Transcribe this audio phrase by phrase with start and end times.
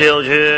[0.00, 0.49] 就去。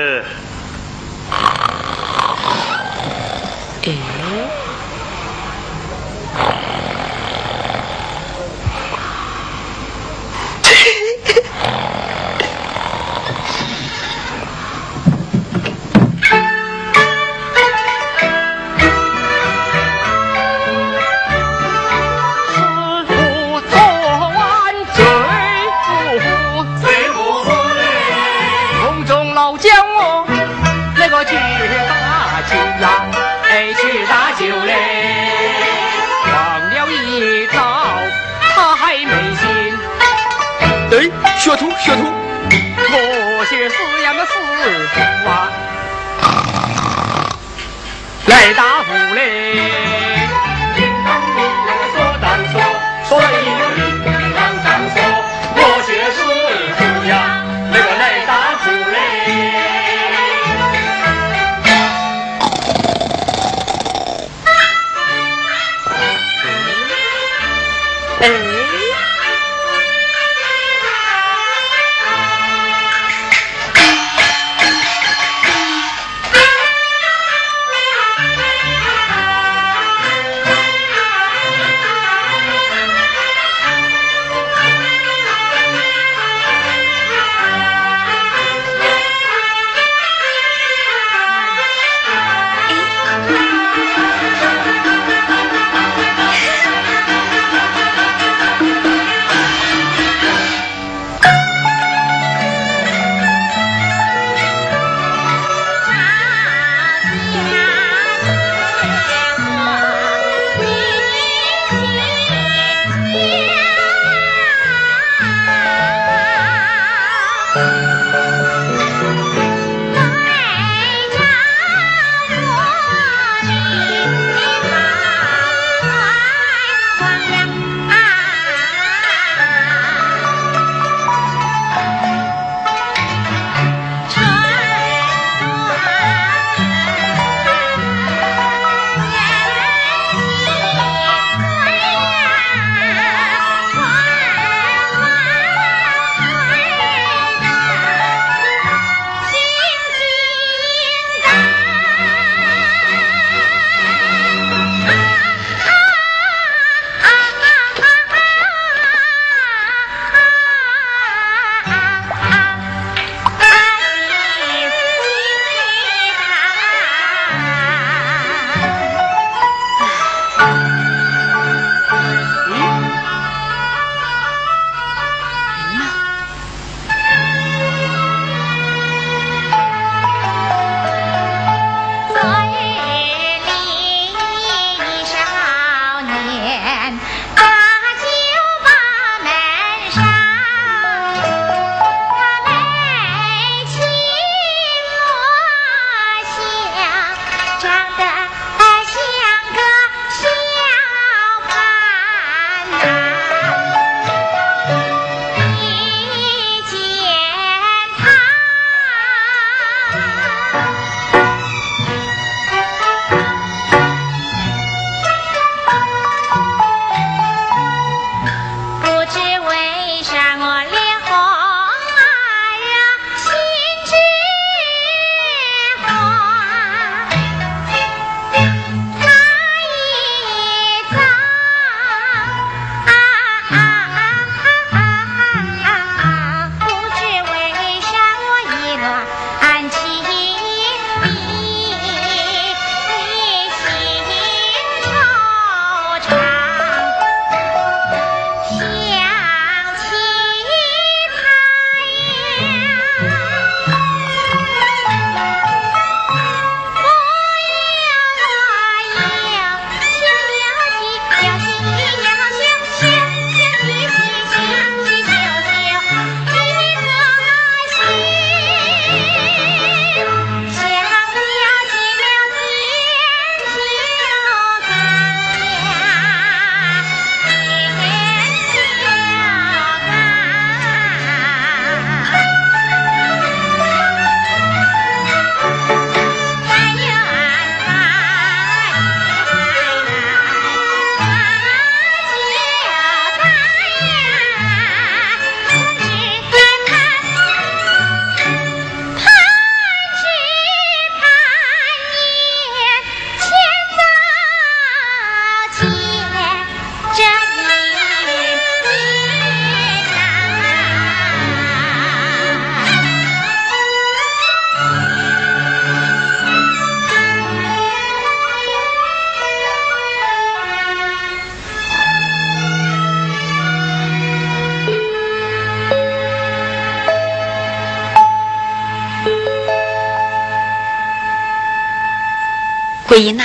[332.92, 333.24] 桂英呐，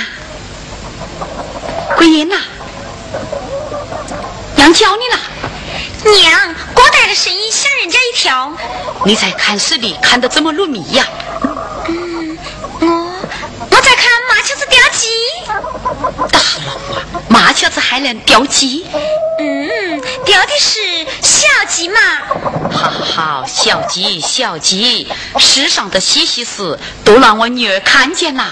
[1.94, 2.36] 桂英呐，
[4.56, 5.18] 娘叫你了。
[6.22, 8.50] 娘，郭大的声音吓人家一跳。
[9.04, 9.94] 你在看什么？
[10.02, 11.06] 看得这么入迷呀？
[11.86, 12.38] 嗯，
[12.80, 12.86] 我
[13.70, 15.06] 我在看麻雀子钓鸡。
[16.32, 18.86] 大佬啊，麻雀子还能钓鸡？
[19.38, 20.80] 嗯，钓的是
[21.20, 22.00] 小鸡嘛。
[22.72, 25.06] 好好，小鸡小鸡，
[25.38, 28.50] 世上的稀稀事都让我女儿看见了。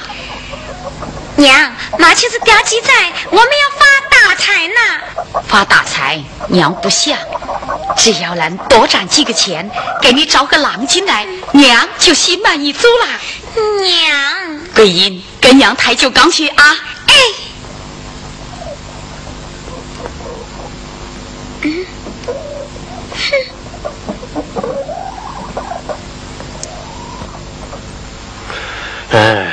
[1.36, 2.90] 娘，妈就是吊鸡仔，
[3.30, 4.74] 我们要发大财呢。
[5.46, 7.18] 发大财，娘不想。
[7.96, 13.06] 只要能多赚几个钱，给你找个郎进来，娘就心满意足了。
[13.82, 16.76] 娘，桂英，跟娘抬酒缸去啊！
[17.06, 17.14] 哎，
[21.62, 21.86] 嗯，
[23.12, 23.34] 哼，
[29.10, 29.52] 哎。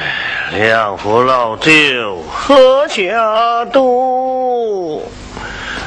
[0.56, 5.02] 两壶老酒喝下肚，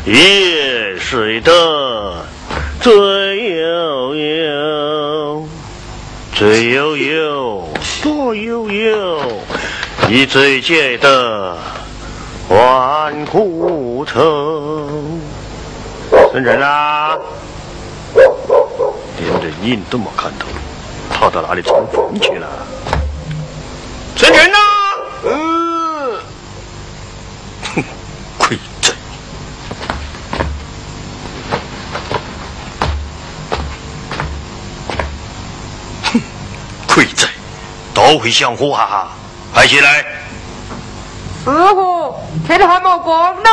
[0.04, 2.16] 夜睡得
[2.80, 2.90] 醉
[3.60, 5.48] 悠悠，
[6.34, 7.68] 醉悠悠，
[8.02, 9.20] 多悠悠，
[10.08, 11.56] 一醉解得
[12.48, 14.88] 万古愁。
[16.32, 17.16] 孙人啊，
[19.20, 20.46] 连人影都没看到，
[21.08, 22.49] 跑到哪里装疯去了？
[38.06, 39.08] 都会想火哈哈，
[39.52, 39.98] 快起来！
[41.44, 42.14] 师傅，
[42.46, 43.50] 天还没光呢。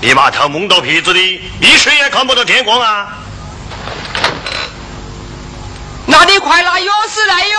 [0.00, 3.18] 你把头蒙到皮子里，一时也看不到天光啊！
[6.06, 7.58] 那你快拿钥匙来哟！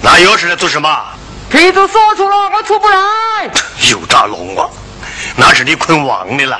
[0.00, 1.04] 拿钥匙来做什么？
[1.50, 2.96] 皮子锁住了，我出不来。
[3.90, 4.70] 又打龙王，
[5.36, 6.58] 那是你困忘的了。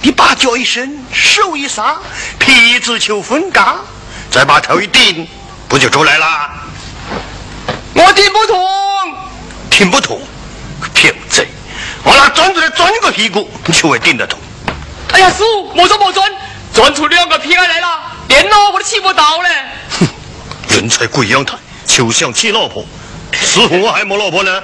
[0.00, 1.98] 你把脚一伸，手一撒，
[2.38, 3.76] 皮子就分嘎，
[4.30, 5.28] 再把头一顶，
[5.70, 6.50] 不就出来了？
[7.94, 8.60] 我听不痛，
[9.70, 10.20] 听不痛，
[10.92, 11.46] 骗贼！
[12.02, 14.36] 我拿砖子来钻个屁股，你就会顶得痛。
[15.12, 16.28] 哎呀，师傅，莫说莫转，
[16.74, 17.86] 转出两个屁眼来了，
[18.26, 19.48] 连脑我都起不到嘞。
[20.00, 20.08] 哼。
[20.70, 21.54] 人才贵阳台，
[21.86, 22.84] 就想娶老婆。
[23.32, 24.60] 师傅，我还没老婆呢。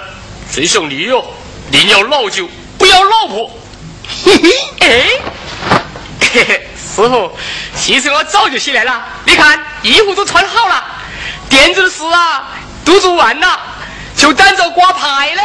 [0.50, 1.24] 谁像你哟，
[1.70, 3.48] 你要老酒，不要老婆。
[4.24, 5.06] 嘿嘿，哎，
[6.32, 7.30] 嘿嘿，师傅，
[7.76, 9.04] 其实我早就起来了。
[9.26, 10.82] 你看，衣服都穿好了，
[11.46, 12.48] 店子的事啊
[12.86, 13.60] 都做完了，
[14.16, 15.42] 就等着挂牌了。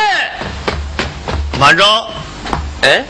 [1.60, 2.10] 慢着，
[2.84, 3.03] 哎。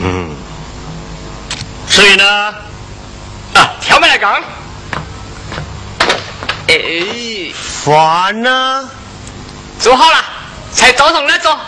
[0.00, 0.34] 嗯，
[1.86, 2.24] 所以呢？
[3.54, 4.42] 啊，挑麦来缸。
[6.68, 7.52] 哎，
[7.84, 8.88] 饭呢？
[9.78, 10.24] 做好了，
[10.74, 11.58] 菜早上来做。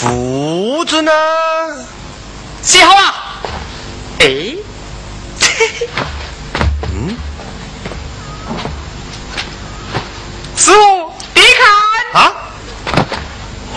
[0.00, 1.12] 胡子呢？
[2.62, 3.42] 洗好啊。
[4.20, 4.54] 哎，
[6.94, 7.16] 嗯，
[10.56, 12.32] 师傅，你看啊。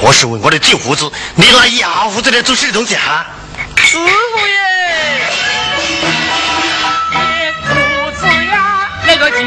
[0.01, 3.25] 我是问我的金胡子，你拿牙胡子来做什么东西啊？
[3.77, 4.13] 师傅耶，
[7.67, 9.45] 胡子呀，那个金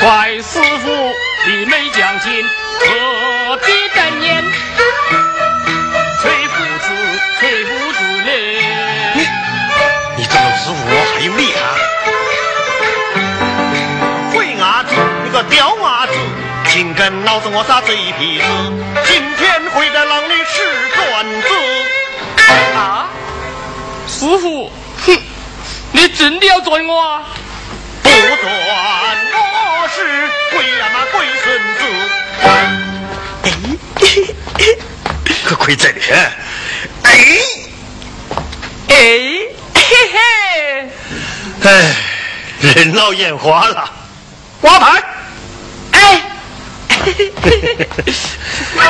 [0.00, 1.12] 怪师傅
[1.46, 2.44] 你没讲清，
[2.80, 4.42] 何必等年？
[10.72, 11.60] 我还有理啊！
[14.32, 16.12] 灰伢子，你个刁伢子，
[16.68, 18.44] 竟跟老子我耍嘴皮子！
[19.04, 20.62] 今天会再让你使
[20.94, 21.48] 转子！
[22.74, 23.08] 啊！
[24.06, 24.70] 师傅，
[25.06, 25.18] 哼，
[25.92, 27.22] 你真的要转我啊？
[28.02, 29.09] 不转，
[30.20, 31.48] 我是龟呀嘛龟孙
[31.78, 31.80] 子！
[32.42, 32.46] 哎，
[35.46, 36.00] 可亏在的，
[37.04, 37.10] 哎，
[38.88, 38.94] 哎。
[39.72, 40.18] 嘿嘿，
[41.64, 41.96] 哎，
[42.60, 43.90] 人老眼花了，
[44.60, 45.02] 挂牌，
[45.92, 46.22] 哎，
[46.88, 47.50] 嘿嘿嘿
[47.96, 48.12] 嘿，
[48.76, 48.80] 哎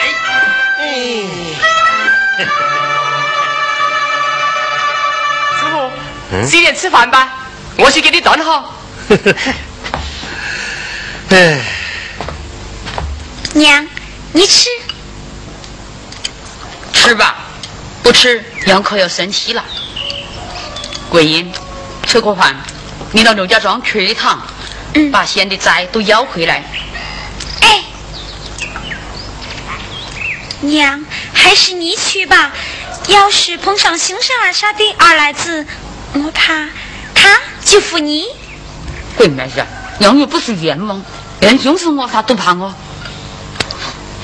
[0.00, 0.02] 哎
[0.80, 0.82] 哎
[5.60, 5.74] 师傅，
[6.50, 7.32] 几点吃饭吧？
[7.76, 8.74] 我去给你端好。
[11.30, 11.60] 哎，
[13.54, 13.88] 娘，
[14.32, 14.68] 你吃，
[16.92, 17.36] 吃吧。
[18.02, 19.64] 不吃，娘可要生气了。
[21.08, 21.50] 桂英，
[22.06, 22.54] 吃过饭。
[23.12, 24.46] 你到刘家庄去一趟，
[25.10, 26.62] 把县的债都要回来。
[27.62, 27.82] 哎，
[30.60, 31.02] 娘，
[31.32, 32.52] 还是你去吧。
[33.08, 35.66] 要是碰上凶神恶煞的二来子，
[36.14, 36.68] 我怕
[37.14, 37.40] 他
[37.74, 38.24] 就负你。
[39.16, 39.60] 鬼妹子，
[39.98, 41.02] 娘又不是冤枉，
[41.40, 42.72] 连凶是我，他都怕我。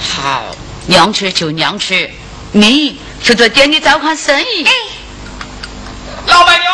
[0.00, 0.54] 好，
[0.87, 2.14] 娘去就娘去，
[2.52, 4.64] 你就在店里照看生意。
[4.64, 4.71] 哎，
[6.28, 6.70] 老板娘，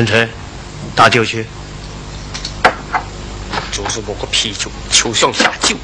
[0.00, 0.28] 春春，
[0.96, 1.46] 打酒去。
[3.70, 5.76] 就是我个啤酒，就想下酒。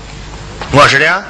[0.71, 1.23] 我是的啊。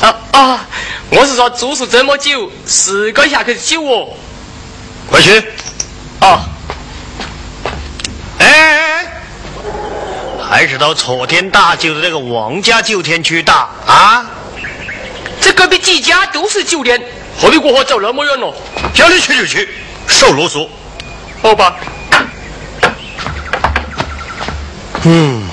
[0.00, 0.66] 啊啊！
[1.10, 4.08] 我是说，住宿这么久，是该下去酒哦。
[5.10, 5.42] 快去。
[6.20, 6.44] 啊。
[8.40, 9.06] 哎，
[10.50, 14.26] 还是到昨天打酒的那个王家酒店去打啊？
[15.40, 17.02] 这隔壁几家都是酒店，
[17.40, 18.52] 何必过河走那么远哦？
[18.92, 19.68] 叫你去就去，
[20.06, 20.68] 少啰嗦。
[21.40, 21.76] 好吧。
[25.10, 25.47] 嗯，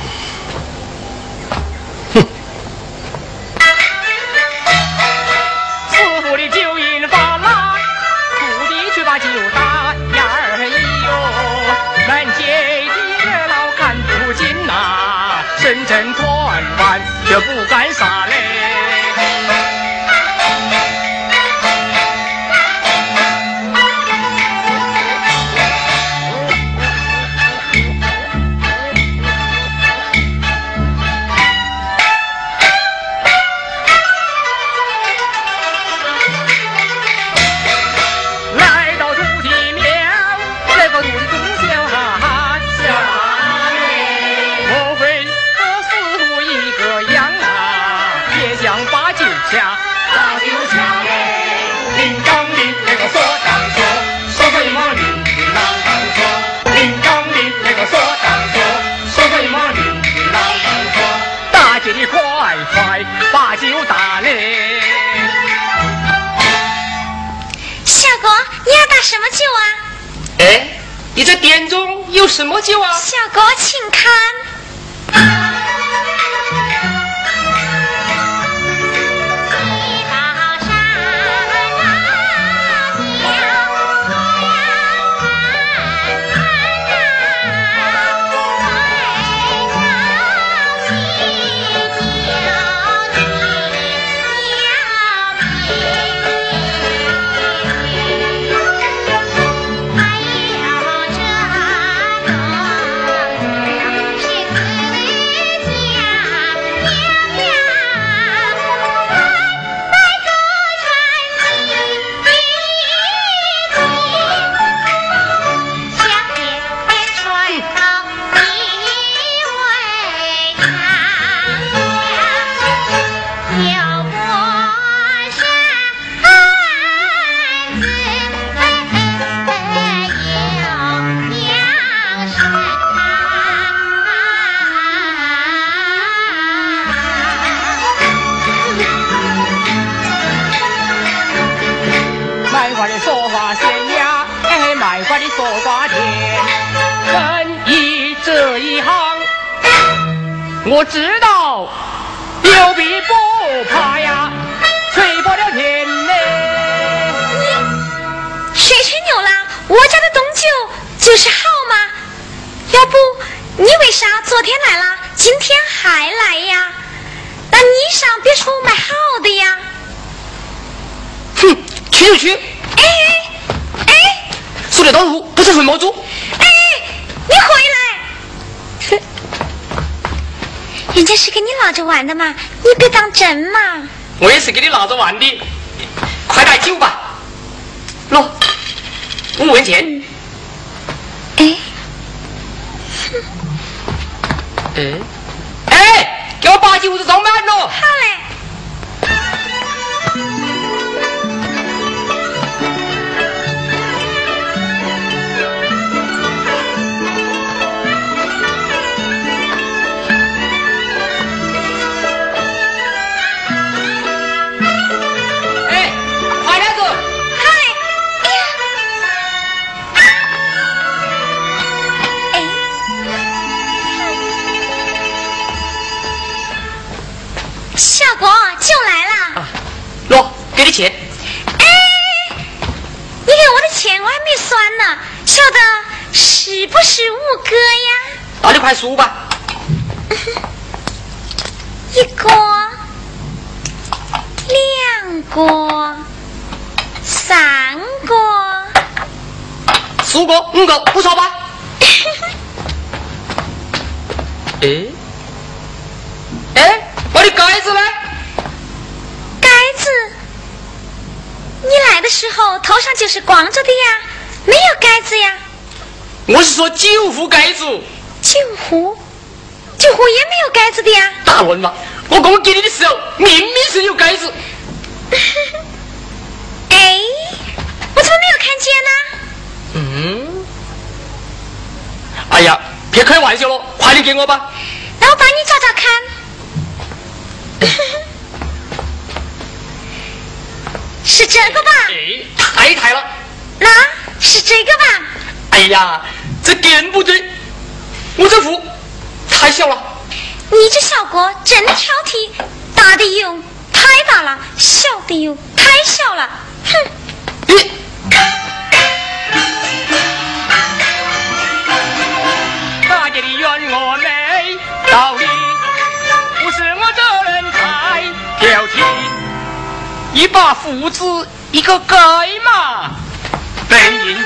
[324.05, 324.21] 配对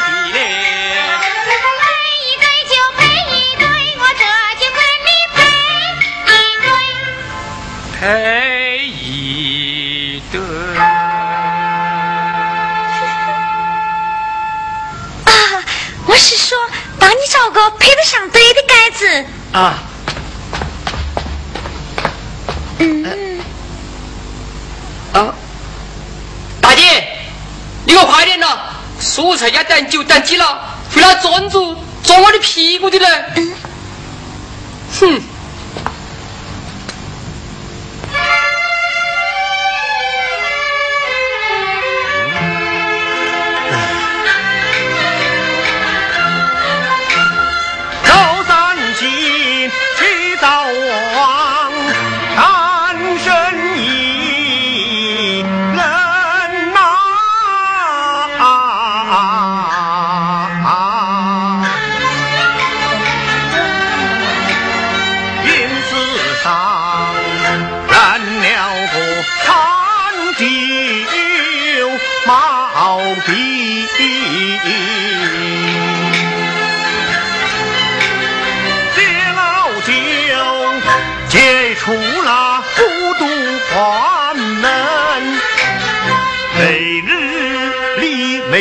[0.00, 0.36] 的嘞
[1.44, 1.50] 配
[2.18, 2.98] 一对就配
[3.30, 3.62] 一对
[3.96, 4.22] 我这
[4.58, 5.38] 就跟你配
[6.34, 6.66] 一对。
[8.00, 8.02] 配
[8.88, 10.34] 一对。
[15.24, 15.30] 啊
[16.06, 16.58] 我是说
[16.98, 19.24] 帮你找个配得上对的盖子。
[19.52, 19.87] 啊。
[29.24, 33.06] 奴才家等久等急了，回来撞住撞我的屁股的嘞！
[35.00, 35.20] 哼。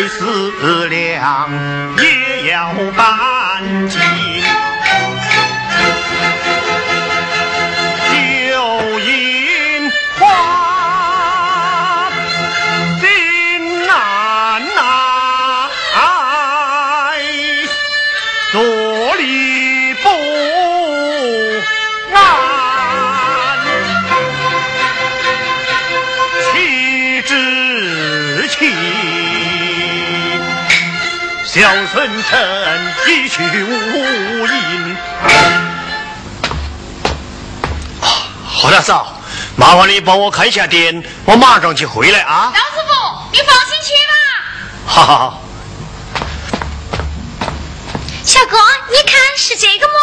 [0.08, 1.50] 思量
[1.98, 3.37] 也要把
[31.67, 32.39] 小孙臣
[33.10, 34.97] 一去无影。
[38.47, 39.19] 何大嫂，
[39.58, 42.53] 麻烦你帮我看一下店，我马上就回来啊。
[42.53, 42.93] 张师傅，
[43.34, 44.13] 你放心去吧。
[44.86, 45.43] 好好好。
[48.23, 48.58] 小哥，
[48.89, 49.99] 你看是这个吗？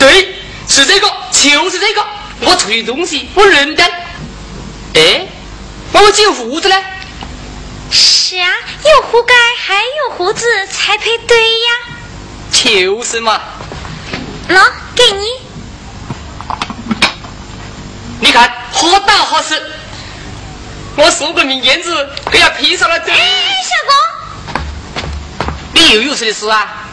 [0.00, 0.34] 对，
[0.66, 2.04] 是这个，就是这个。
[2.40, 3.84] 我出去东西，我认得。
[4.94, 5.28] 哎，
[5.92, 6.74] 我有几个胡子呢？
[7.88, 8.48] 是啊，
[8.94, 11.68] 有胡盖还有胡子才配对呀。
[12.50, 13.40] 就是嘛。
[14.48, 14.60] 喏，
[14.94, 15.24] 给你。
[18.20, 19.60] 你看，好打好使。
[20.96, 22.96] 我送个名言子，给他披上了。
[22.96, 23.02] 哎，
[23.62, 25.42] 小哥，
[25.74, 26.84] 你又有谁的事啊？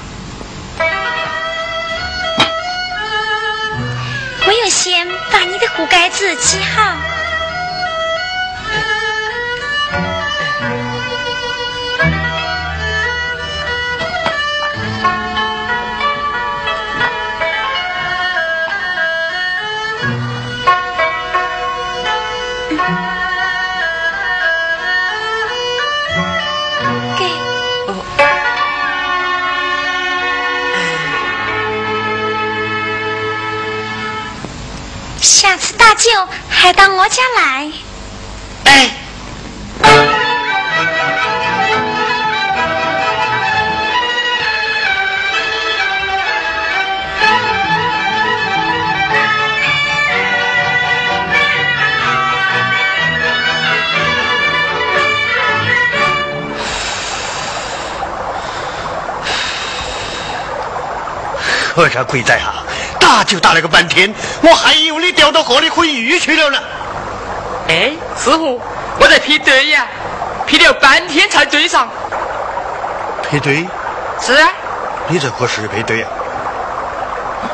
[4.45, 6.97] 我要先把你的壶盖子系好。
[35.84, 36.10] 下次打酒
[36.50, 37.72] 还到我家来。
[38.65, 38.89] 哎。
[61.76, 62.63] 我这鬼在哈，
[63.00, 64.91] 打就打了个半天，我还以
[65.24, 66.60] 掉到河里混鱼去了呢。
[67.70, 68.60] 哎，师傅，
[69.00, 69.88] 我在批对呀，
[70.46, 71.88] 劈了半天才对上。
[73.22, 73.66] 配对？
[74.20, 74.50] 是啊。
[75.08, 76.08] 你这可是配对呀？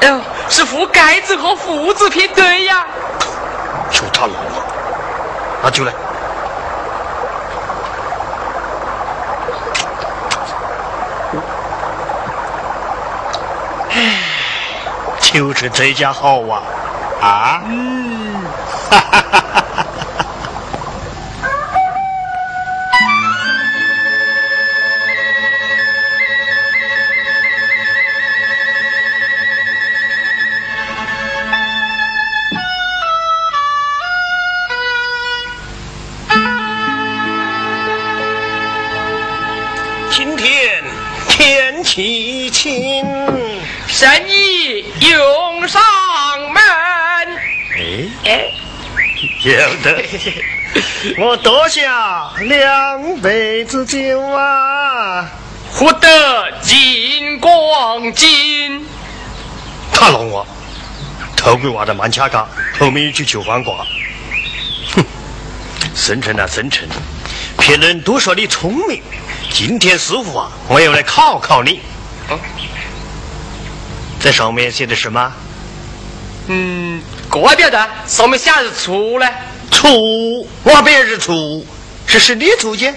[0.02, 2.88] 哎呦，是副盖子和胡子配对呀。
[3.92, 4.34] 就他了，
[5.62, 5.94] 拿酒来。
[15.22, 16.64] 就是这家好啊！
[17.22, 17.64] 啊？
[17.68, 18.34] 嗯。
[18.90, 19.59] 哈哈哈哈
[49.50, 50.04] 有的，
[51.18, 55.28] 我多下两杯子酒啊，
[55.72, 58.86] 获得金光金。
[59.92, 60.46] 他弄我，
[61.36, 62.48] 头盔娃的慢掐嘎，
[62.80, 63.86] 后面一句就翻卦。
[64.96, 65.04] 哼，
[65.96, 66.88] 生辰啊生辰，
[67.58, 69.02] 别人都说你聪明，
[69.50, 71.82] 今天师傅啊，我要来考考你。
[74.20, 75.34] 在上面写的什么？
[76.48, 79.28] 嗯，这还表得，上面写的是醋呢。
[79.72, 81.65] 出，我别是醋，
[82.08, 82.94] 这是你出去。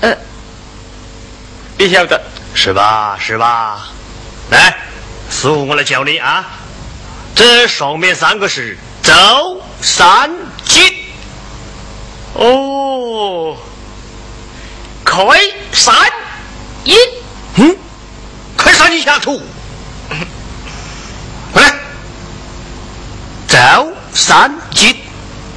[0.00, 0.16] 呃，
[1.78, 2.20] 你晓得
[2.52, 3.16] 是吧？
[3.20, 3.90] 是吧？
[4.50, 4.76] 来，
[5.30, 6.44] 师傅，我来教你啊。
[7.34, 10.30] 这上面三个是周三
[10.64, 10.92] 金。
[12.34, 13.56] 哦，
[15.04, 15.22] 开
[15.72, 15.94] 山
[16.84, 16.96] 一。
[17.54, 17.76] 嗯，
[18.56, 19.40] 开山银下土。
[23.58, 24.94] 赵三金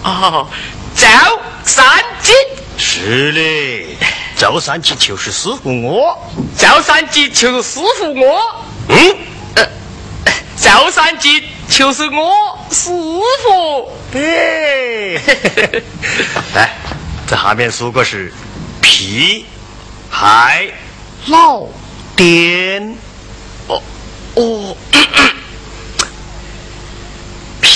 [0.01, 0.47] 啊，
[0.95, 1.07] 赵
[1.63, 1.85] 三
[2.19, 2.33] 金
[2.75, 3.97] 是的，
[4.35, 6.17] 赵三金就是师傅我，
[6.57, 9.17] 赵三金就是师傅我，嗯，
[9.53, 9.67] 呃，
[10.59, 15.21] 赵三金就是我师傅，对，
[16.55, 16.75] 来，
[17.27, 18.33] 这下面说个是
[18.81, 19.45] 皮
[20.09, 20.67] 海
[21.27, 21.67] 老
[22.15, 22.97] 店。
[23.67, 23.79] 哦，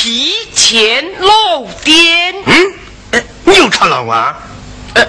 [0.06, 4.38] 皮钱老店，嗯，你又看了啊？
[4.94, 5.04] 呃，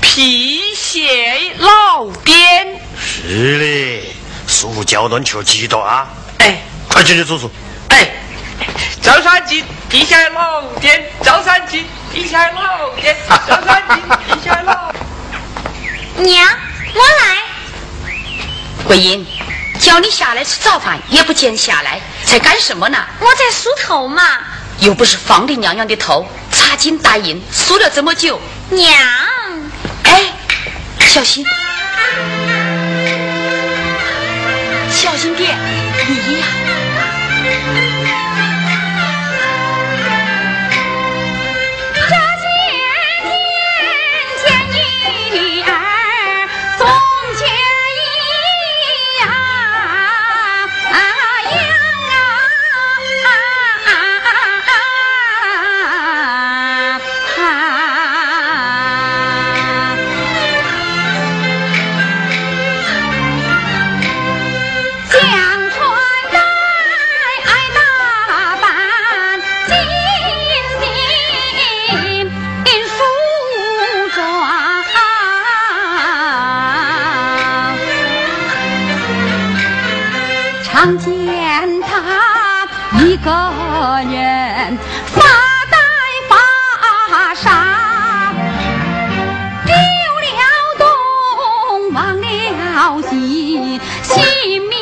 [0.00, 4.14] 皮鞋漏电，是的，
[4.46, 6.06] 师傅教断球记到啊！
[6.38, 7.50] 哎，快进去坐坐。
[7.88, 8.12] 哎，
[9.02, 13.16] 赵三金皮鞋老店，赵三金皮鞋老店，
[13.48, 14.94] 赵三金皮鞋老。
[16.22, 16.48] 娘，
[16.94, 17.42] 我来。
[18.86, 19.26] 桂英。
[19.80, 22.98] 叫你下来吃早饭，也不见下来，在干什么呢？
[23.18, 24.22] 我在梳头嘛。
[24.80, 28.88] 又不是皇帝娘娘的头，才大金打银，梳了这么久，娘，
[30.04, 30.32] 哎，
[31.00, 31.44] 小心，
[34.88, 35.58] 小心点，
[36.28, 36.39] 你
[80.82, 81.12] 看见
[81.82, 82.66] 他
[83.00, 83.30] 一个
[84.10, 85.20] 人发
[85.70, 85.76] 呆
[86.26, 88.32] 发傻，
[89.66, 90.40] 丢了
[90.78, 94.79] 东，忘了西，心。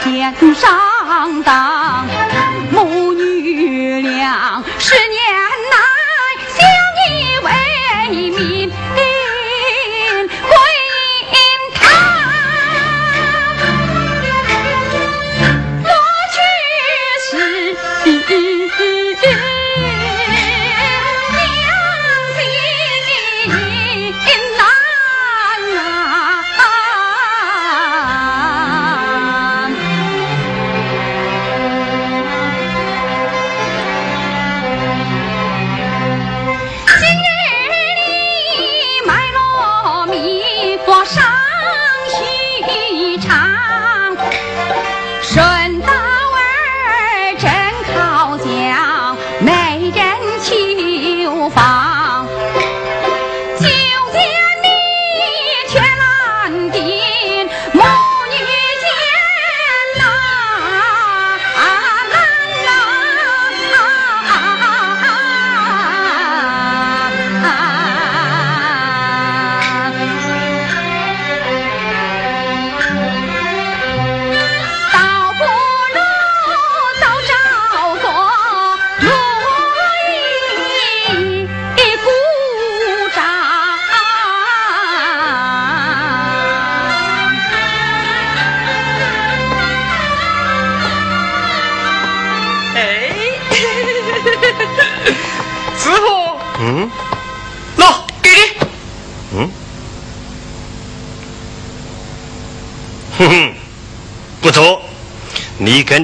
[0.00, 0.87] 天上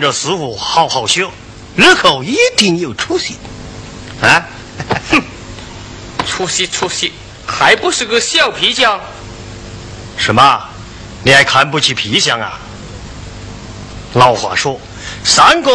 [0.05, 1.31] 着师傅好好学，
[1.77, 3.38] 日后一定有出息。
[4.21, 4.47] 啊！
[5.11, 5.23] 哼，
[6.27, 7.14] 出息出息，
[7.47, 9.01] 还不是个小皮匠？
[10.19, 10.62] 什么？
[11.23, 12.61] 你还看不起皮匠啊？
[14.12, 14.79] 老话说，
[15.25, 15.71] 三个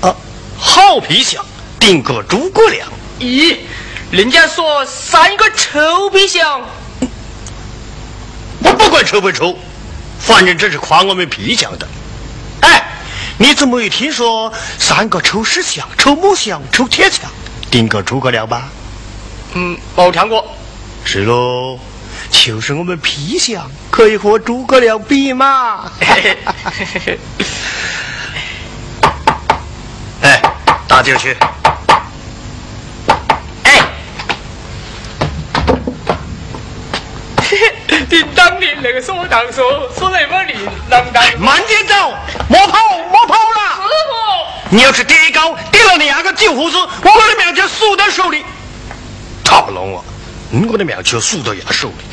[0.00, 0.14] 啊
[0.58, 1.44] 好皮匠
[1.78, 2.88] 顶个诸葛亮。
[3.20, 3.58] 咦，
[4.10, 6.62] 人家说三个臭皮匠。
[8.64, 9.56] 我不管臭不臭，
[10.18, 11.88] 反正这是夸我们皮匠的。
[13.42, 17.28] 你怎么一听说三个抽石像、抽木像、抽铁像，
[17.72, 18.68] 顶个诸葛亮吧？
[19.54, 20.46] 嗯，没听过。
[21.04, 21.76] 是喽，
[22.30, 25.90] 就是我们皮相可以和诸葛亮比嘛。
[30.22, 30.40] 哎，
[30.86, 31.36] 打酒去。
[33.64, 33.82] 哎，
[38.08, 40.56] 你当年那个说当说说那么灵，
[40.88, 41.24] 啷当？
[41.40, 42.14] 慢点走，
[42.48, 42.78] 莫跑。
[44.72, 48.42] 你要是跌高跌了两个酒壶子，我的命就输在手里。
[49.44, 50.02] 操龙啊！
[50.50, 52.04] 我你我的命就输到伢手里。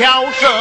[0.00, 0.59] 巧舌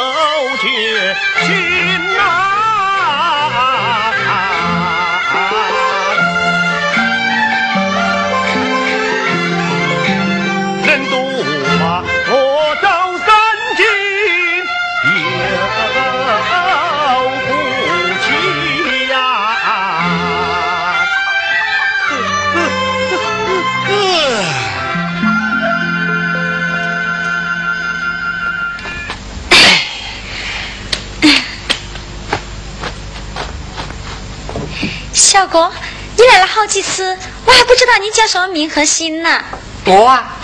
[35.39, 35.71] 小哥，
[36.17, 39.41] 你来了好几次，我还不知道你叫什么名和姓呢。
[39.85, 40.35] 我啊，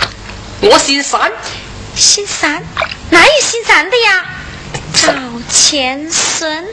[0.62, 1.30] 我姓三。
[1.98, 2.64] 姓三？
[3.10, 4.26] 哪有姓三的呀？
[4.94, 5.12] 赵
[5.52, 6.64] 钱孙。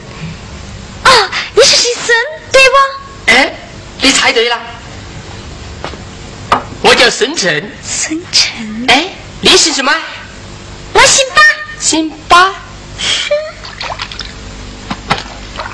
[1.03, 2.15] 哦，你是姓孙，
[2.49, 3.31] 对不？
[3.33, 3.55] 哎，
[3.99, 4.57] 你猜对了。
[6.81, 7.71] 我叫孙成。
[7.83, 8.85] 孙成。
[8.87, 9.09] 哎，
[9.41, 9.93] 你姓什么？
[10.93, 11.41] 我姓八。
[11.77, 12.55] 姓八。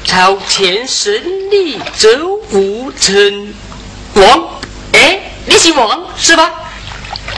[0.09, 1.13] 朝前生
[1.51, 3.53] 李周吴陈
[4.15, 4.59] 王，
[4.91, 6.51] 哎，你姓王是吧？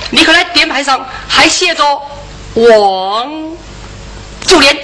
[0.09, 1.83] 你看那点牌上还写着
[2.53, 3.29] 王
[4.45, 4.77] 酒店，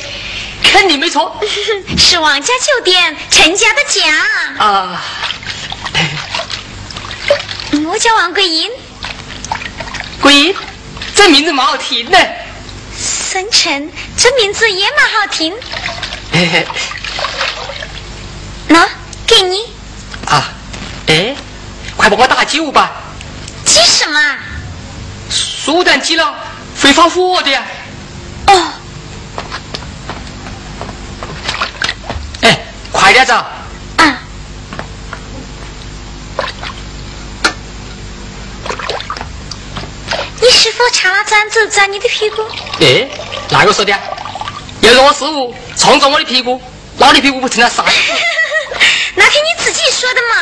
[0.62, 1.39] 肯定没错。
[1.97, 4.65] 是王家酒店，陈家的家。
[4.65, 5.02] 啊，
[7.86, 8.70] 我叫王桂英。
[10.20, 10.55] 桂英，
[11.16, 12.18] 这名字蛮好听的。
[12.97, 15.55] 孙成，这名字也蛮好听。
[16.34, 16.68] 嘿嘿。
[18.70, 18.88] 喏，
[19.26, 19.57] 给你。
[20.26, 20.49] 啊，
[21.07, 21.36] 哎，
[21.95, 22.91] 快帮我打酒吧。
[23.65, 24.20] 急什么？
[25.30, 26.34] 苏丹急了
[26.82, 27.55] 会发火的。
[28.47, 28.74] 哦。
[32.41, 32.59] 哎，
[32.91, 33.34] 快点走。
[33.36, 34.20] 啊。
[40.39, 42.41] 你是否插了簪子钻你的屁股？
[42.80, 43.07] 哎，
[43.49, 43.97] 哪个说的？
[44.82, 46.61] 要是我师傅撞着我的屁股，
[46.97, 47.84] 那你屁股不成了啥？
[49.15, 50.36] 那天你自己说的嘛。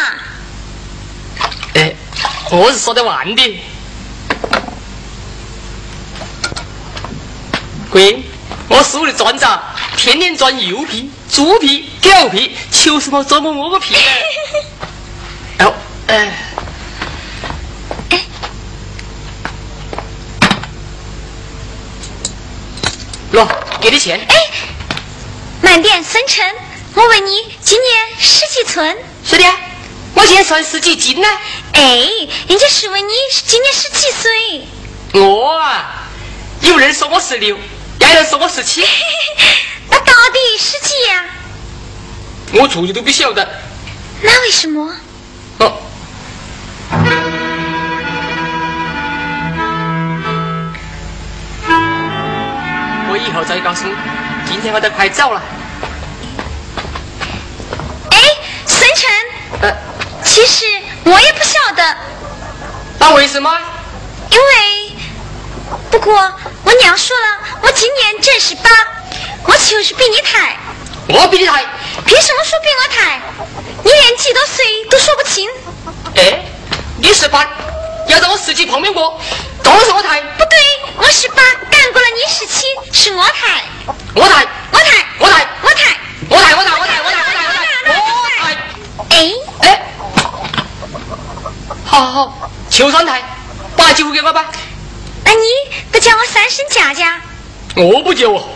[1.75, 1.95] 哎，
[2.51, 3.61] 我是说的完的。
[7.89, 8.23] 贵，
[8.67, 9.63] 我师傅的专长，
[9.95, 13.99] 天天钻牛皮、猪皮、狗皮，求什么琢磨我个屁呢？
[15.65, 15.73] 哦，
[16.07, 16.33] 哎，
[18.09, 18.19] 哎，
[23.31, 23.47] 喏，
[23.79, 24.19] 给你钱。
[24.27, 24.36] 哎，
[25.61, 26.43] 慢点，孙成。
[26.96, 27.32] 我问你，
[27.62, 28.98] 今年十几寸？
[29.26, 29.43] 是的，
[30.14, 31.28] 我今年算十几斤呢。
[31.74, 32.08] 哎，
[32.48, 33.12] 人家是问你
[33.46, 35.22] 今年十几岁。
[35.22, 36.08] 我啊，
[36.62, 37.58] 有人说我十六，
[38.00, 38.82] 有人说我十七。
[39.91, 41.26] 那到底是几呀？
[42.54, 43.46] 我自己都不晓得。
[44.22, 44.89] 那为什么？
[45.60, 45.78] 哦。
[53.10, 53.93] 我以后再告诉你。
[54.50, 55.43] 今天我得快走了。
[58.96, 59.10] 臣，
[59.62, 59.78] 呃，
[60.24, 60.66] 其实
[61.04, 61.96] 我也不晓得。
[62.98, 63.52] 那为什么？
[64.32, 64.96] 因为，
[65.91, 66.14] 不过
[66.64, 68.70] 我娘说了，我今年正十八，
[69.43, 70.58] 我就是比你太。
[71.10, 71.64] 我比你太？
[72.06, 73.22] 凭什么说比我太？
[73.84, 75.48] 你连几多岁都说不清。
[76.16, 76.46] 哎，
[76.98, 77.46] 你十八，
[78.08, 79.20] 要在我十七旁边过，
[79.62, 80.22] 都是我太。
[80.22, 80.58] 不对，
[80.98, 81.36] 我十八
[81.70, 83.64] 干过了你十七，是我太。
[84.16, 85.98] 我太，我太，我太，我太，
[86.30, 87.24] 我太，我太，我太，我太。
[89.16, 89.82] 哎哎。
[91.86, 93.24] 好好好，求三台，
[93.78, 94.45] 把酒给我吧。
[95.24, 95.39] 那你
[95.89, 97.22] 不叫我三声家家？
[97.78, 98.30] 我不叫。
[98.30, 98.49] 我。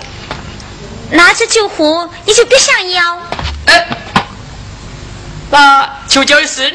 [1.11, 3.17] 拿着酒壶你就别想要。
[3.67, 3.87] 哎，
[5.49, 6.69] 那就叫一声。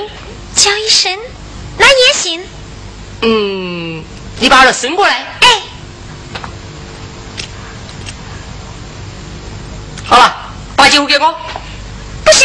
[0.57, 1.19] 叫一声，
[1.77, 2.43] 那也行。
[3.21, 4.03] 嗯，
[4.39, 5.27] 你把它伸过来。
[5.41, 5.63] 哎。
[10.07, 10.35] 好了，
[10.75, 11.35] 把酒壶给我。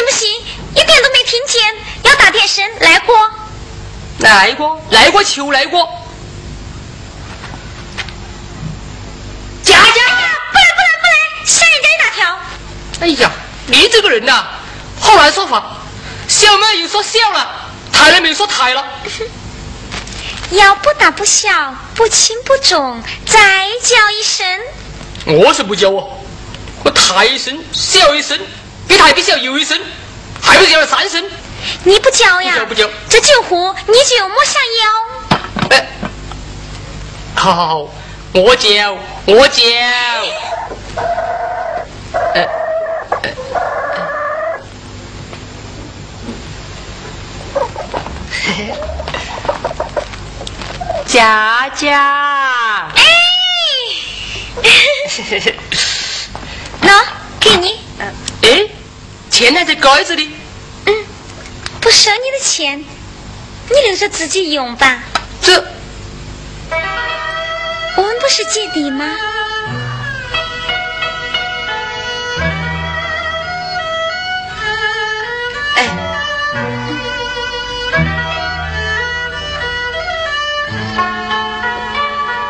[0.04, 0.28] 不行不行，
[0.76, 1.62] 一点都没听见，
[2.04, 3.16] 要大点声，来过。
[4.20, 5.88] 来过，来过，求来过。
[9.64, 12.40] 佳佳，不来不来不来，吓人家一大跳。
[13.02, 13.32] 哎呀，
[13.68, 14.46] 你这个人呐，
[15.00, 15.78] 好难说话。
[16.28, 17.50] 小嘛又说笑了，
[17.92, 18.86] 抬了没说抬了。
[20.52, 24.46] 要不大不小，不轻不重，再叫一声。
[25.26, 26.20] 我是不叫哦，
[26.84, 28.38] 我抬一声，笑一声，
[28.90, 29.80] 比抬比小又一声，
[30.42, 31.24] 还不是叫了三声。
[31.84, 32.54] 你不叫呀？
[32.54, 32.90] 不叫不叫。
[33.08, 34.90] 这酒壶你就莫想要。
[35.70, 35.88] 哎，
[37.36, 37.88] 好好好，
[38.34, 39.64] 我叫，我叫。
[42.34, 42.48] 哎
[43.22, 43.34] 哎
[48.48, 48.74] 哎，
[51.06, 52.90] 佳佳。
[52.96, 53.04] 哎。
[56.82, 56.90] 喏，
[57.40, 57.80] 给你。
[58.42, 58.68] 哎，
[59.40, 60.36] 钱还在盖子里。
[60.86, 60.94] 嗯，
[61.80, 62.78] 不收你的钱，
[63.70, 65.02] 你留着自己用吧。
[65.42, 65.64] 这，
[67.96, 69.06] 我们不是姐弟吗？
[75.76, 75.88] 哎，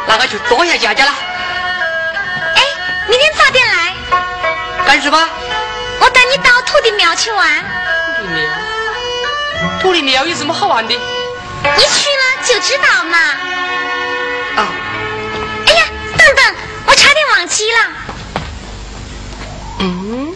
[0.08, 1.14] 那个去多下佳佳了。
[2.56, 2.64] 哎，
[3.08, 3.94] 明天早点来，
[4.88, 5.30] 干什么？
[6.30, 7.66] 你到土地庙去玩。
[8.16, 8.44] 土地庙？
[9.82, 10.94] 土地庙有什么好玩的？
[10.94, 11.00] 你
[11.84, 13.18] 去了就知道嘛。
[14.58, 14.68] 啊，
[15.66, 15.86] 哎呀，
[16.18, 16.56] 等等，
[16.86, 17.78] 我差点忘记了。
[19.80, 20.36] 嗯，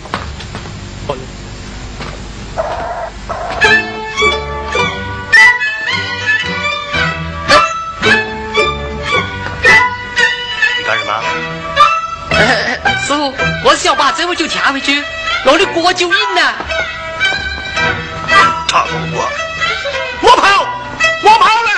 [10.78, 11.24] 你干什么？
[12.32, 13.34] 哎师傅，
[13.64, 15.04] 我是要把这壶酒添回去，
[15.46, 16.42] 弄的过酒瘾呢。
[18.68, 19.30] 他龙我，
[20.22, 20.66] 我跑，
[21.24, 21.70] 我跑了，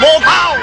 [0.00, 0.56] 我跑。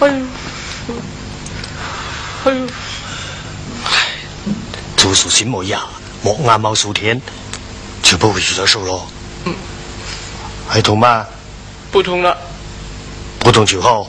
[0.00, 0.24] 哎呦，
[2.44, 2.66] 哎呦，
[3.84, 3.90] 哎
[4.96, 5.82] 竹树心莫牙，
[6.22, 7.20] 莫眼毛数天，
[8.02, 9.06] 就不会遇到手咯。
[9.44, 9.54] 嗯。
[10.68, 11.26] 还痛吗？
[11.90, 12.36] 不痛了。
[13.40, 14.06] 不痛就好。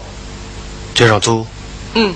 [0.93, 1.47] 接上猪。
[1.93, 2.13] 嗯。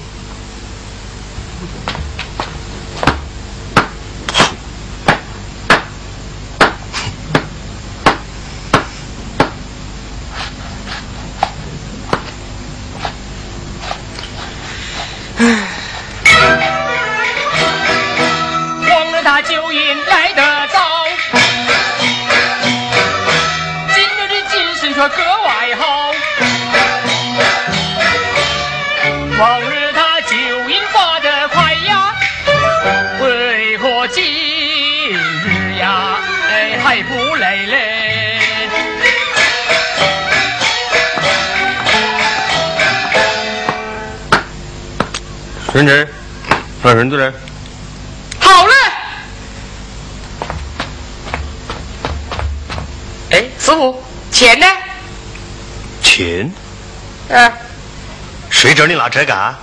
[59.13, 59.55] 这干？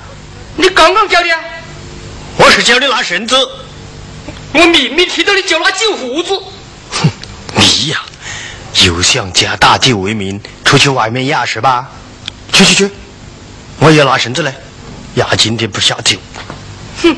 [0.54, 1.40] 你刚刚教的啊！
[2.36, 3.34] 我是叫你拉绳子。
[4.52, 6.40] 我明明听到你叫拉酒壶子。
[6.92, 7.10] 哼，
[7.56, 8.00] 你呀，
[8.86, 11.90] 又想假打地为名出去外面压是吧？
[12.52, 12.90] 去去去，
[13.80, 14.54] 我也拿绳子来，
[15.16, 16.16] 压今天不下酒。
[17.02, 17.16] 哼。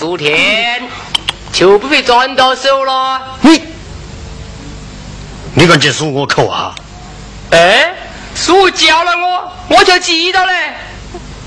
[0.00, 0.88] 数天，
[1.52, 3.36] 就不会赚到手了。
[3.42, 3.60] 你，
[5.52, 6.74] 你敢进书我口啊？
[7.50, 7.94] 哎，
[8.34, 10.52] 师傅教了我，我就记到嘞。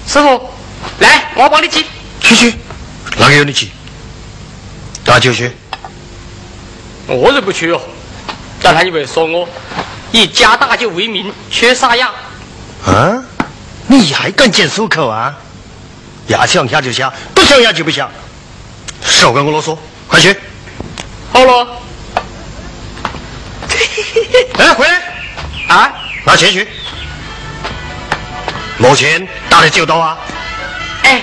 [0.08, 0.52] 师傅，
[1.00, 1.84] 来，我帮你记。
[2.22, 2.54] 去去，
[3.18, 3.72] 哪个有你去？
[5.04, 5.52] 打酒去。
[7.08, 7.82] 我是不去哦，
[8.62, 9.50] 但他以为说我
[10.12, 12.14] 以家大舅为名，缺啥样。
[12.86, 13.24] 啊？
[13.88, 15.36] 你还敢进手口啊？
[16.28, 18.08] 牙想下就下，不想下就不下。
[19.24, 20.36] 少跟我啰嗦，快去！
[21.32, 21.78] 好了，
[24.60, 25.02] 哎，回来，
[25.74, 25.94] 啊，
[26.26, 26.68] 拿钱去。
[28.78, 30.18] 没钱打的酒刀啊？
[31.04, 31.22] 哎，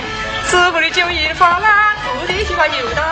[0.49, 3.03] 师傅的酒一发啦，徒弟喜欢有大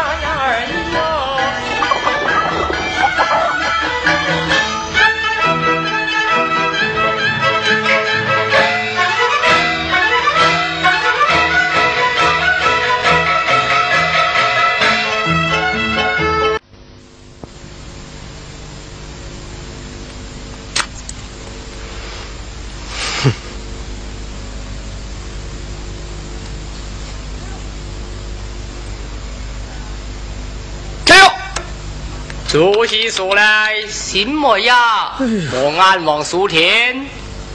[32.51, 35.13] 主席说来，什么呀？
[35.51, 37.05] 莫安望苏天，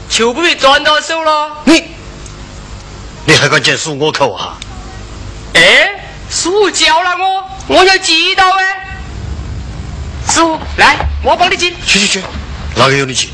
[0.08, 1.50] 就不会赚到手了。
[1.64, 1.82] 你，
[3.26, 4.56] 你还敢进书我口啊？
[5.54, 8.96] 哎，师傅教了我，我要记到哎。
[10.28, 11.74] 师傅，来，我帮你记。
[11.84, 12.22] 去去去，
[12.76, 13.30] 哪个有你去？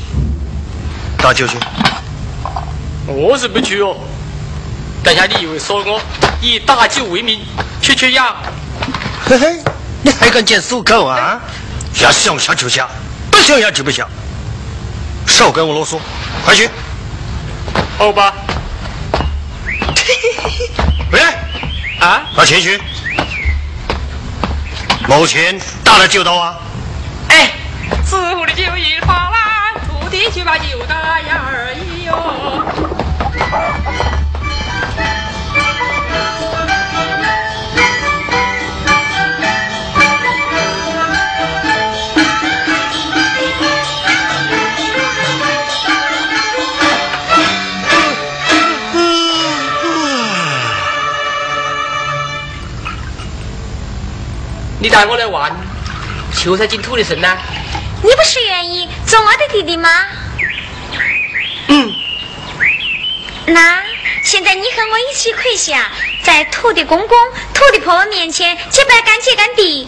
[1.19, 1.57] 打酒去。
[3.05, 3.95] 我是不去哦。
[5.03, 6.01] 等下你以为说我
[6.41, 7.39] 以大舅为名
[7.83, 8.35] 去缺氧？
[9.23, 9.59] 嘿嘿，
[10.03, 11.39] 你还敢见苏口啊？
[11.99, 12.87] 要想下就下，
[13.29, 14.07] 不想下就不下。
[15.27, 15.99] 少跟我啰嗦，
[16.45, 16.69] 快去！
[17.97, 18.33] 好吧。
[21.11, 21.37] 回来，
[21.99, 22.81] 啊，拿钱去。
[25.07, 26.57] 目前打了酒刀啊？
[27.27, 27.51] 哎，
[28.09, 32.07] 师傅的酒一发啦，徒弟去把酒打呀而已
[54.81, 55.55] 你带我来玩，
[56.33, 57.37] 球赛进土的神呐？
[58.01, 59.87] 你不是愿意做我的弟弟吗？
[61.67, 61.93] 嗯，
[63.45, 63.83] 那
[64.23, 65.91] 现在你和我一起跪下，
[66.23, 67.15] 在土地公公、
[67.53, 69.87] 土地婆婆面前结拜干姐干弟。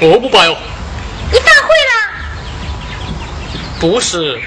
[0.00, 0.56] 我不拜哦，
[1.32, 1.92] 你反悔了？
[3.80, 4.40] 不是，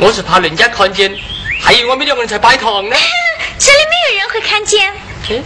[0.00, 1.16] 我是怕人家看见，
[1.62, 2.96] 还以为我们两个人在拜堂呢。
[3.60, 4.92] 这里没有人会看见。
[5.30, 5.42] 哎，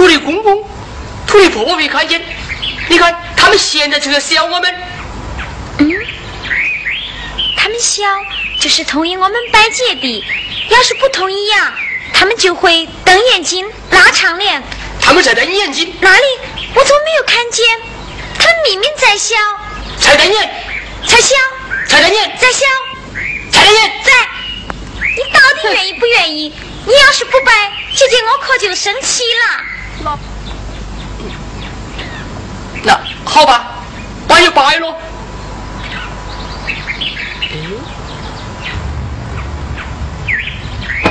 [0.00, 0.66] 土地公公、
[1.26, 2.22] 土地婆婆没看见，
[2.88, 4.74] 你看他们现在就在笑我们。
[5.76, 5.92] 嗯
[7.54, 8.02] 他们笑
[8.58, 10.24] 就是同意我们拜姐弟，
[10.70, 11.74] 要是不同意呀、
[12.14, 14.62] 他们就会瞪眼睛、拉长脸。
[15.02, 16.24] 他们在瞪眼睛，哪里？
[16.74, 17.66] 我怎么没有看见？
[18.38, 19.36] 他们明明在笑，
[19.98, 20.64] 才瞪眼，
[21.06, 21.34] 在笑，
[21.86, 22.60] 才瞪眼，在笑，
[23.52, 23.92] 才瞪眼。
[24.02, 24.12] 在。
[25.14, 26.54] 你到底愿意不愿意？
[26.86, 27.52] 你要是不拜，
[27.94, 29.69] 姐姐我可就生气了。
[32.82, 33.84] 那好吧，
[34.26, 34.94] 拜就拜喽。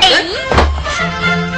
[0.02, 0.10] 哎。
[0.10, 1.49] 燃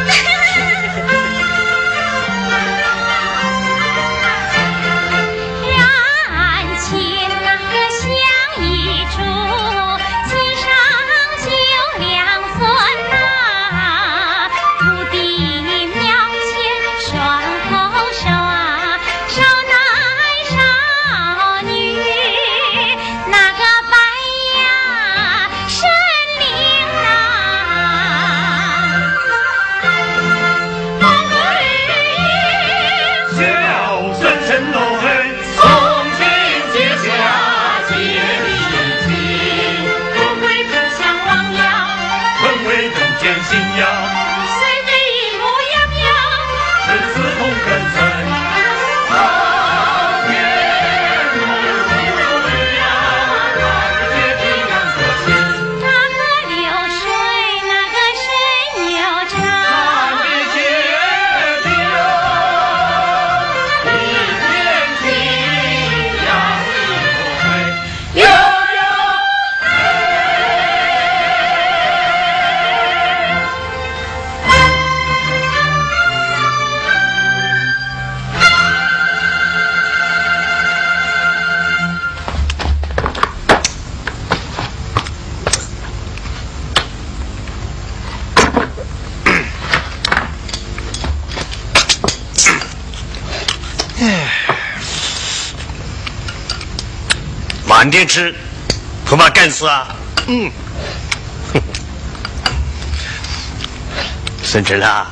[97.82, 98.32] 慢点吃，
[99.07, 99.88] 恐怕干死啊！
[100.27, 100.51] 嗯。
[104.43, 105.11] 孙成啊，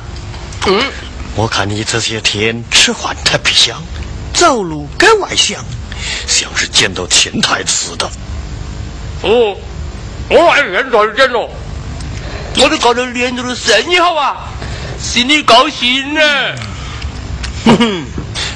[0.68, 0.80] 嗯，
[1.34, 3.82] 我看你这些天吃饭特别香，
[4.32, 5.58] 走路格外香，
[6.28, 8.08] 像是见到天台似的。
[9.22, 9.56] 哦，
[10.28, 11.50] 我还认真点咯，
[12.54, 14.48] 我都觉得连着的生意好啊，
[15.02, 16.20] 心里高兴呢。
[17.64, 18.04] 哼哼，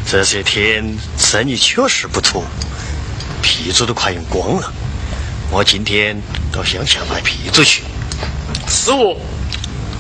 [0.09, 2.45] 这些天生意确实不错，
[3.45, 4.73] 皮子都快用光了。
[5.51, 6.19] 我今天
[6.51, 7.83] 到乡下买皮子去。
[8.67, 9.21] 师傅，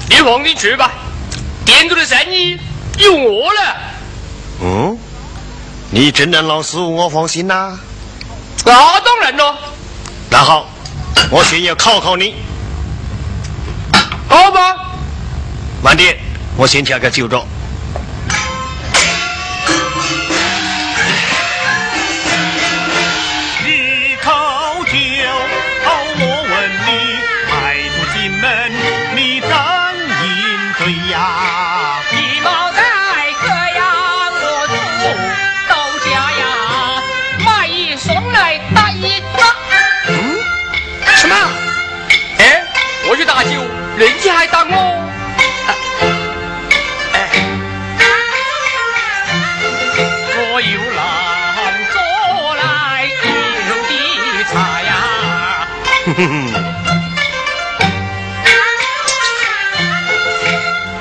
[0.09, 0.91] 你放心去吧，
[1.67, 2.59] 店主的生意
[2.97, 3.77] 有我了。
[4.63, 4.99] 嗯，
[5.91, 7.79] 你真能让师傅我放心呐、
[8.65, 9.55] 那当然了，
[10.31, 10.67] 那好，
[11.31, 12.37] 我先要考考你。
[14.27, 14.93] 好吧。
[15.83, 16.17] 慢点，
[16.57, 17.47] 我先调个酒着。
[43.97, 44.75] 人家还打我。
[50.37, 51.03] 我有郎
[51.93, 51.97] 做
[52.57, 52.63] 来
[53.69, 53.71] 有
[54.37, 54.91] 的茶呀。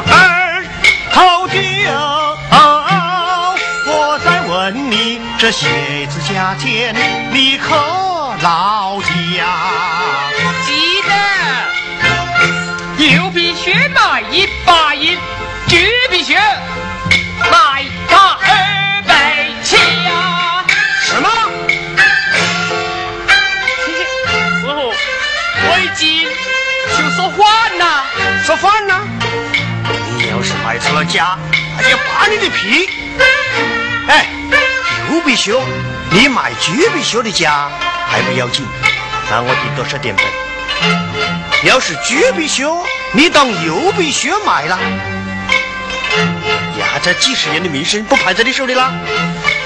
[0.06, 0.12] 二
[1.14, 1.18] 口
[1.50, 1.56] 酒，
[3.88, 4.52] 我再问
[4.92, 4.94] 你，
[5.40, 5.68] 这鞋
[6.08, 6.96] 子价钱
[7.32, 7.76] 你可
[8.42, 9.40] 牢记
[28.54, 28.58] 了。
[28.58, 29.02] 说反了！
[30.18, 31.38] 你要是卖出了价，
[31.76, 32.88] 还要扒你的皮！
[34.08, 34.28] 哎，
[35.10, 35.54] 牛皮靴，
[36.12, 37.70] 你卖橘皮靴的价
[38.08, 38.66] 还不要紧，
[39.30, 40.26] 那我得多少点本。
[41.64, 42.66] 要是橘皮靴，
[43.14, 44.78] 你当牛皮靴卖了，
[46.78, 48.94] 压，这几十年的名声不排在你手里了，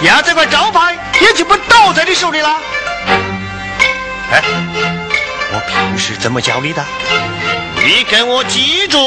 [0.01, 2.49] 压，这块招牌也就不倒在你手里了。
[4.31, 4.41] 哎，
[5.49, 6.85] 我平时怎么教你的？
[7.85, 8.97] 你给我记住。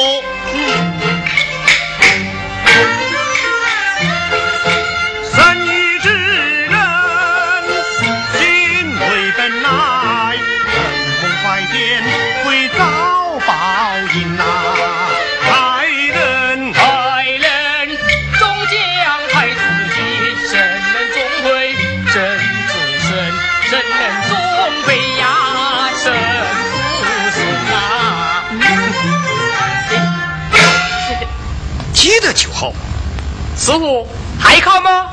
[33.60, 34.08] 师傅
[34.38, 35.06] 还考吗？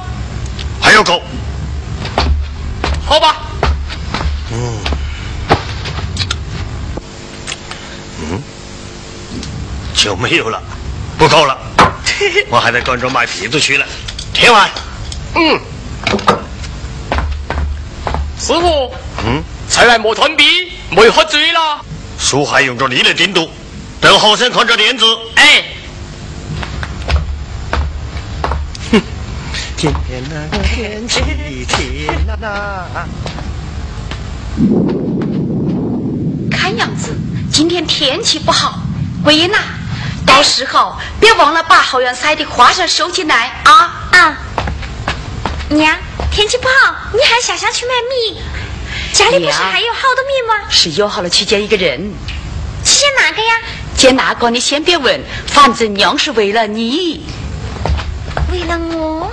[0.81, 1.21] 还要够。
[3.05, 3.35] 好吧，
[4.53, 4.79] 嗯。
[8.21, 8.41] 嗯
[9.93, 10.61] 就没有了，
[11.17, 11.57] 不够了，
[12.49, 13.85] 我还得赶着卖皮子去了。
[14.33, 14.69] 听完，
[15.35, 15.59] 嗯，
[18.39, 18.93] 师傅，
[19.25, 21.81] 嗯，才来莫断笔，没喝醉了。
[22.17, 23.49] 书还用着你来定读，
[23.99, 25.05] 等后生看着点子。
[25.35, 25.63] 哎，
[29.77, 31.21] 今天那个天气
[31.67, 33.05] 天呐呐，
[36.49, 37.15] 看样子
[37.51, 38.79] 今天天气不好，
[39.23, 39.59] 桂英呐，
[40.25, 44.09] 到时候别忘了把后院塞的花生收进来啊！
[44.13, 44.37] 啊，
[45.69, 45.95] 娘，
[46.31, 48.41] 天气不好，你还下乡去买米？
[49.13, 50.55] 家里不是还有好多米吗？
[50.71, 52.11] 是约好了去见一个人，
[52.83, 53.53] 去见哪个呀？
[53.95, 57.23] 见哪个你先别问，反正娘是为了你。
[58.51, 59.26] 为了我。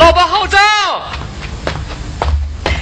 [0.00, 0.58] 老板号召。
[2.64, 2.72] 哎？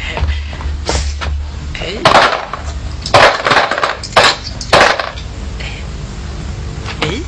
[7.00, 7.20] 哎？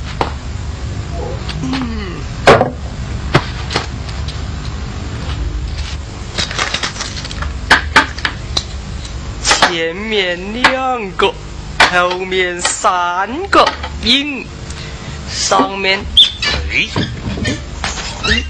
[1.62, 2.20] 嗯。
[9.42, 11.34] 前面两个，
[11.90, 13.68] 后面三个，
[14.04, 14.46] 硬。
[15.28, 15.98] 上面，
[16.70, 16.86] 哎？
[18.22, 18.44] 哎？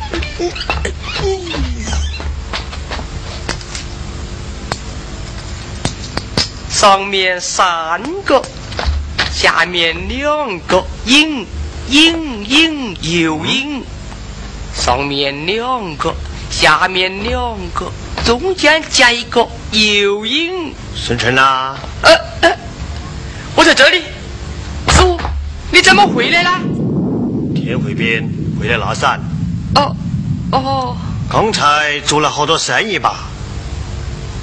[6.81, 8.41] 上面三个，
[9.31, 11.47] 下面两个，阴
[11.91, 13.85] 阴阴又阴，
[14.74, 16.14] 上面两个，
[16.51, 17.93] 下面两个，
[18.24, 20.72] 中间加一个又阴。
[20.97, 22.11] 孙成啊，呃
[22.41, 22.57] 呃，
[23.55, 23.99] 我在这里，
[24.89, 25.20] 师傅，
[25.70, 26.51] 你怎么回来了？
[27.55, 28.26] 天回边
[28.59, 29.20] 回来拿伞。
[29.74, 29.95] 哦
[30.51, 30.97] 哦，
[31.31, 33.28] 刚才做了好多生意吧？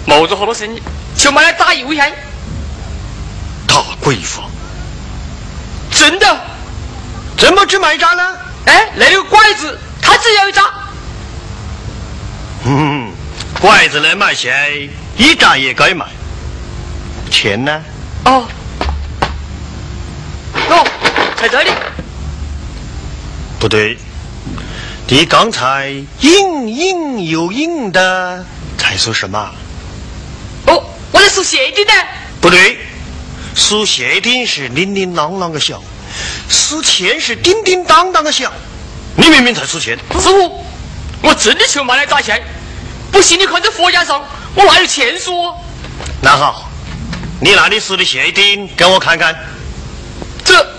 [0.06, 0.80] 没做好多生意，
[1.16, 2.14] 就买来打油烟。
[4.08, 4.42] 大贵妇，
[5.92, 6.42] 真的？
[7.38, 8.24] 怎么只卖渣呢？
[8.66, 10.64] 哎，那个拐子，他只要一扎。
[12.64, 13.12] 嗯，
[13.60, 16.06] 拐子来卖钱，一扎也该卖。
[17.30, 17.84] 钱呢？
[18.24, 18.48] 哦，
[20.70, 20.88] 哦，
[21.36, 21.72] 在这里。
[23.60, 23.98] 不对，
[25.10, 25.90] 你刚才
[26.22, 28.46] 硬硬又硬的，
[28.78, 29.52] 在说什么？
[30.68, 30.82] 哦，
[31.12, 31.92] 我在说鞋底呢。
[32.40, 32.80] 不对，
[33.58, 35.82] 数鞋钉是叮叮当啷的响，
[36.48, 38.54] 数钱是叮叮当当的响。
[39.16, 39.98] 你明明才数钱。
[40.14, 40.64] 师傅，
[41.22, 42.42] 我真的去买来打钱，
[43.12, 45.32] 不信你看这佛架上，我哪有钱数？
[46.22, 46.70] 那好，
[47.42, 49.36] 你那里数的鞋钉给我看看。
[50.46, 50.77] 这。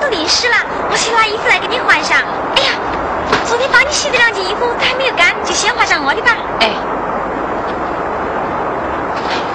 [0.00, 0.56] 都淋湿了，
[0.90, 2.18] 我去拿衣服来给你换上。
[2.56, 2.72] 哎呀，
[3.46, 6.30] 昨天帮你洗的两件衣服都还没有干，就先换上我的吧。
[6.60, 6.70] 哎，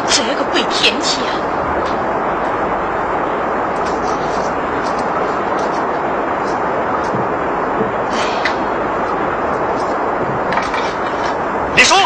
[0.07, 1.31] 这个鬼天气啊！
[11.75, 11.97] 你说，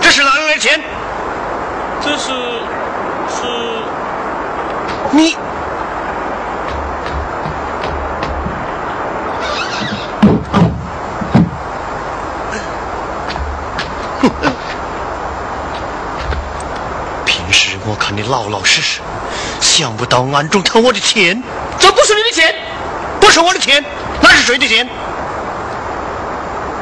[0.00, 0.80] 这是哪来的钱？
[2.02, 2.32] 这是
[3.28, 3.46] 是
[5.10, 5.36] 你
[18.30, 19.00] 老老实实，
[19.60, 21.42] 想不到暗中偷我的钱，
[21.80, 22.54] 这不是你的钱，
[23.20, 23.84] 不是我的钱，
[24.22, 24.88] 那是谁的钱？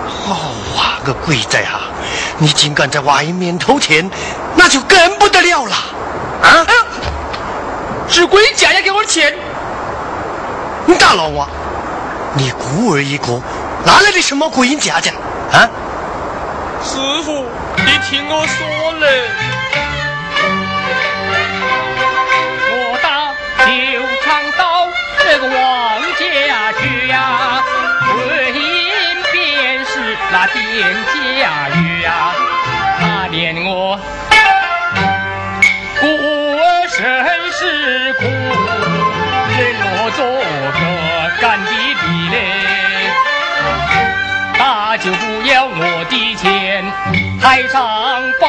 [0.07, 0.35] 好
[0.77, 1.89] 啊，个鬼仔啊！
[2.37, 4.09] 你竟敢在外面偷钱，
[4.57, 5.75] 那就更不得了了
[6.43, 6.67] 啊！
[8.11, 9.35] 是鬼家家给我的钱。
[10.85, 11.49] 你打老娃，
[12.35, 13.41] 你孤儿一个，
[13.87, 15.11] 哪来的什么鬼家家
[15.53, 15.69] 啊？
[16.85, 17.47] 师傅，
[17.79, 19.31] 你听我说嘞，
[25.39, 27.63] 个王家去呀，
[28.03, 28.61] 回音
[29.33, 30.57] 便是那店
[31.15, 31.17] 家
[31.71, 32.09] 语呀，
[32.99, 33.97] 他念我
[36.01, 36.07] 孤
[36.91, 36.99] 身
[37.53, 38.21] 是苦，
[39.57, 40.81] 任我做个
[41.41, 42.35] 干弟弟嘞。
[44.61, 46.85] 他就不要我的钱，
[47.41, 47.79] 台上
[48.41, 48.49] 帮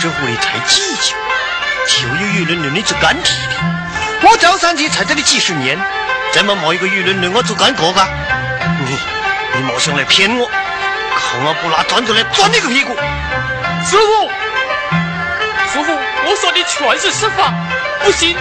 [0.00, 1.16] 这回才计较，
[1.88, 3.56] 就有舆论论你做干体的。
[4.22, 5.76] 我招上去在这里几十年，
[6.32, 8.06] 怎么没一个舆论论我做干哥哥？
[8.86, 8.96] 你
[9.56, 12.94] 你莫想来骗我，看我不拿砖头来钻你个屁股！
[13.84, 14.30] 师傅，
[15.72, 15.92] 师傅，
[16.26, 17.52] 我说的全是实话，
[18.04, 18.36] 不信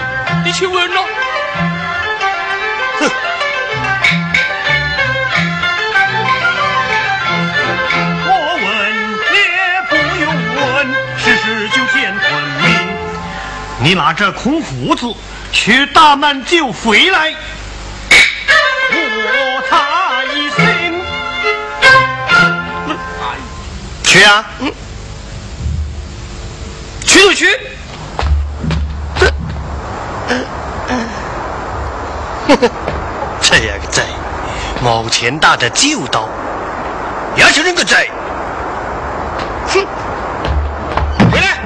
[0.45, 1.03] 你去问咯。
[13.87, 15.07] 你拿着空胡子
[15.53, 17.33] 去大门就回来。
[18.91, 21.01] 我他一心。
[24.03, 24.43] 去啊！
[24.59, 24.69] 嗯，
[27.05, 27.47] 去就去。
[33.39, 34.03] 这样个贼，
[34.83, 36.27] 毛钱打的就到，
[37.37, 38.11] 要是那个贼，
[39.69, 39.87] 哼！
[41.31, 41.59] 回来，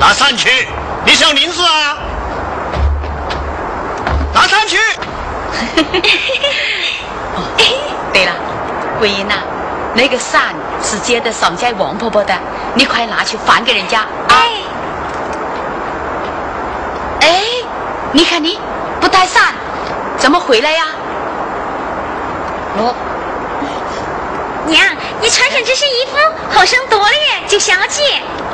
[0.00, 0.66] 拿伞去！
[1.06, 1.96] 你想林子啊？
[4.34, 4.76] 拿伞去！
[8.12, 8.32] 对了，
[8.98, 9.34] 桂英呐，
[9.94, 12.34] 那个伞是借的上家王婆婆的，
[12.74, 14.04] 你快拿去还给人家。
[14.28, 14.50] 哎，
[17.20, 17.42] 哎，
[18.12, 18.58] 你看你
[19.00, 19.54] 不带伞，
[20.18, 20.86] 怎么回来呀？
[22.78, 22.94] 我
[24.66, 24.84] 娘，
[25.20, 26.18] 你穿上这身衣服
[26.50, 28.02] 好生多了耶，就小姐。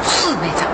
[0.05, 0.72] 是那张。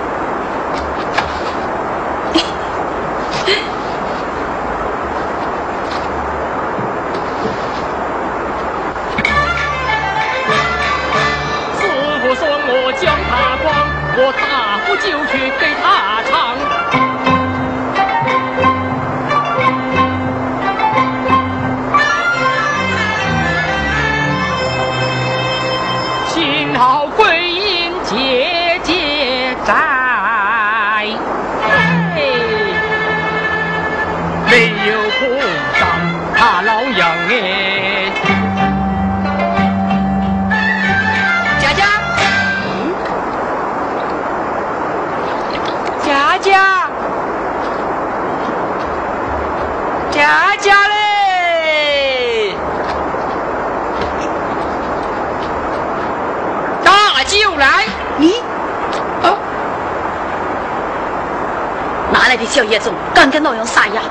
[62.49, 64.01] 小叶总，敢跟老杨撒呀？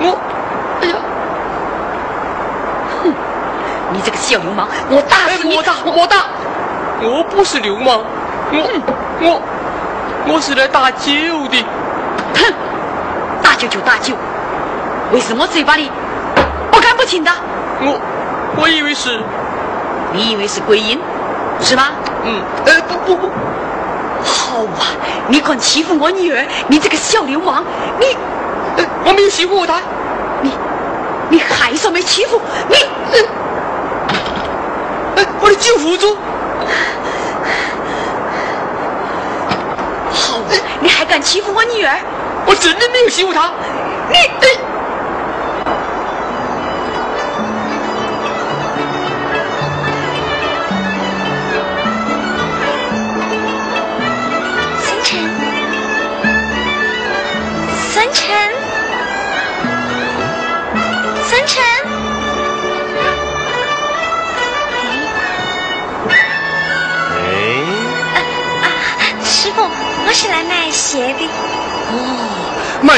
[0.00, 0.18] 我，
[0.80, 0.94] 哎呀，
[3.02, 3.12] 哼
[3.92, 5.54] 你这个小流氓，我打哎，死你！
[5.54, 6.16] 我打，我打，
[7.02, 8.00] 我不是流氓，
[8.50, 8.66] 我
[9.20, 9.42] 我
[10.32, 11.12] 我是来打酒
[11.50, 11.62] 的。
[12.34, 12.54] 哼，
[13.42, 14.14] 打酒就打酒，
[15.12, 15.92] 为什么嘴巴里
[16.70, 17.30] 不干不净的？
[17.82, 18.00] 我
[18.56, 19.20] 我以为是，
[20.14, 20.98] 你以为是桂英，
[21.60, 21.88] 是吗？
[22.24, 23.30] 嗯，呃，不不不，
[25.28, 27.62] 你敢欺负我女儿，你这个小流氓，
[28.00, 28.16] 你
[28.76, 29.80] 呃，我没有欺负过他。
[30.40, 30.50] 你
[31.28, 32.76] 你还说没欺负你？
[35.16, 36.16] 呃，我的救辅助，
[40.10, 40.50] 好啊，
[40.80, 41.98] 你还敢欺负我女儿？
[42.46, 43.50] 我真的没有欺负她。
[44.08, 44.14] 你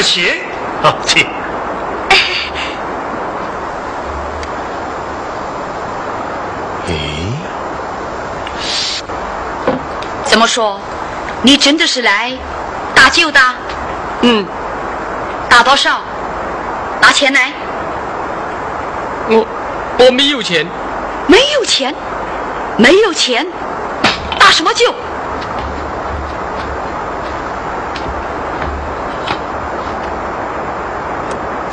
[0.00, 0.40] 卖鞋
[0.82, 1.20] 啊，去。
[6.88, 6.92] 哎，
[10.24, 10.80] 怎么说？
[11.42, 12.32] 你真的是来
[12.94, 13.38] 打酒的？
[14.22, 14.46] 嗯，
[15.50, 16.00] 打多少？
[17.02, 17.52] 拿钱来。
[19.28, 19.46] 我
[19.98, 20.66] 我没有钱。
[21.26, 21.94] 没有钱，
[22.78, 23.46] 没有钱，
[24.38, 24.94] 打什么酒？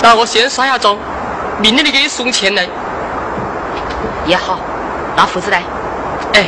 [0.08, 0.98] 那我先刷下妆，
[1.60, 2.66] 明天你给你送钱来。
[4.26, 4.58] 也好，
[5.18, 5.62] 拿胡子来。
[6.34, 6.48] 哎，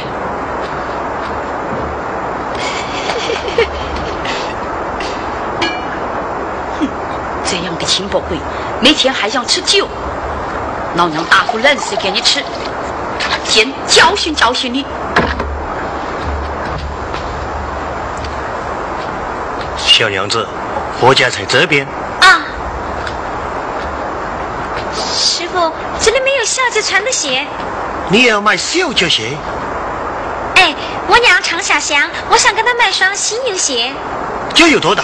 [7.44, 8.38] 这样的轻薄鬼，
[8.80, 9.86] 每天还想吃酒，
[10.96, 12.42] 老娘打壶冷水给你吃，
[13.44, 14.86] 先教训教训你。
[19.76, 20.48] 小娘子，
[21.02, 21.86] 我家在这边。
[22.22, 22.40] 啊，
[24.96, 25.72] 师傅，
[26.50, 27.46] 小姐穿的鞋。
[28.10, 29.38] 你也要买小脚鞋？
[30.56, 30.74] 哎，
[31.08, 33.94] 我娘常下乡，我想给她买双新牛鞋。
[34.56, 35.04] 脚有多大？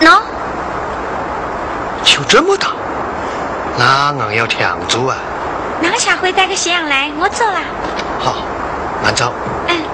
[0.00, 0.20] 喏、
[2.02, 2.72] 就这么大？
[3.78, 5.16] 那俺要抢租啊！
[5.80, 7.60] 那我下回带个鞋样来，我走了。
[8.18, 8.34] 好，
[9.04, 9.32] 慢走。
[9.68, 9.84] 嗯。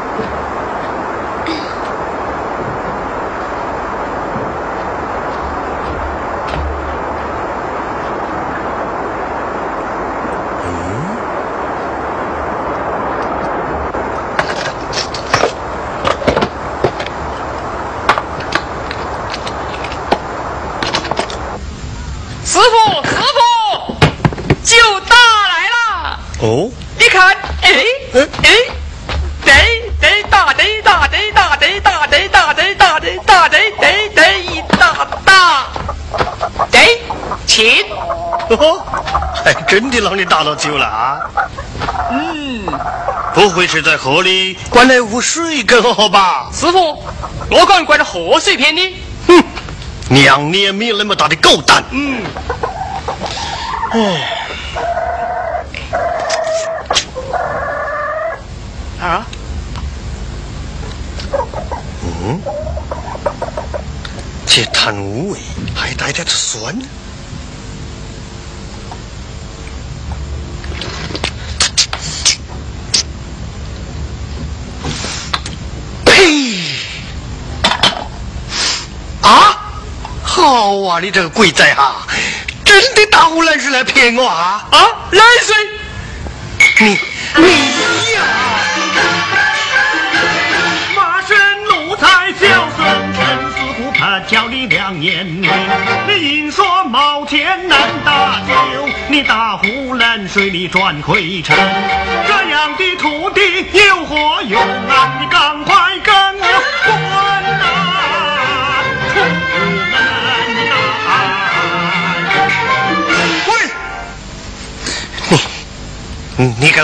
[22.43, 23.95] 师傅，师傅，
[24.65, 24.77] 酒
[25.09, 26.19] 打来了。
[26.41, 26.69] 哦，
[26.99, 27.29] 你看，
[27.63, 28.27] 哎哎，
[29.45, 35.67] 对对打对打对打对打对打对打对打对对对一打打，
[36.73, 37.01] 对
[37.47, 37.85] 亲，
[38.49, 38.83] 哦，
[39.45, 39.53] 还
[40.45, 41.21] 到酒了啊！
[42.11, 42.67] 嗯，
[43.35, 46.51] 不会是在河里灌了污水更好吧？
[46.53, 47.03] 师傅，
[47.51, 48.97] 我敢灌到河水骗你。
[49.27, 49.43] 哼，
[50.09, 51.85] 娘你也没有那么大的狗胆。
[51.91, 52.23] 嗯，
[53.93, 54.37] 哎
[59.01, 59.27] 啊，
[62.03, 62.41] 嗯
[64.47, 65.39] 这贪污味
[65.75, 66.75] 还带点酸。
[80.71, 82.07] 好啊，你这个鬼仔哈、啊，
[82.65, 84.79] 真的大呼来水来骗我啊啊！
[85.11, 85.57] 来水，
[86.79, 86.97] 你
[87.35, 88.23] 你呀、
[90.95, 92.47] 马身奴才叫
[92.77, 95.51] 声陈四乎怕叫你两年命。
[96.07, 101.57] 你硬说冒天难搭救，你大呼来水里转亏城，
[102.29, 105.19] 这样的土地有何用啊？
[105.21, 105.60] 你刚。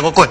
[0.00, 0.28] 给我滚！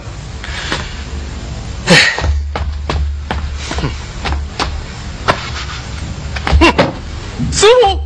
[7.51, 8.05] 师傅，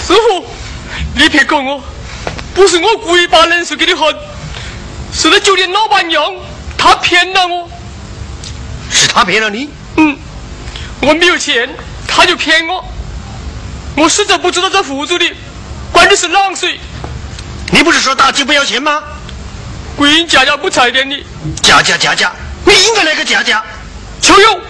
[0.00, 0.46] 师傅，
[1.14, 1.82] 你别管我，
[2.54, 4.12] 不是我故意把冷水给你喝，
[5.12, 6.22] 是那酒店老板娘，
[6.76, 7.68] 她骗了我。
[8.90, 9.68] 是他骗了你？
[9.96, 10.18] 嗯，
[11.00, 11.68] 我没有钱，
[12.08, 12.84] 他就骗我。
[13.96, 15.34] 我实在不知道这壶子里
[15.92, 16.80] 灌的是冷水。
[17.70, 19.02] 你不是说打鸡不要钱吗？
[19.96, 21.24] 桂英家家不踩点你，
[21.62, 22.30] 家家家家，
[22.64, 23.64] 你应该来个家家。
[24.20, 24.60] 秋友，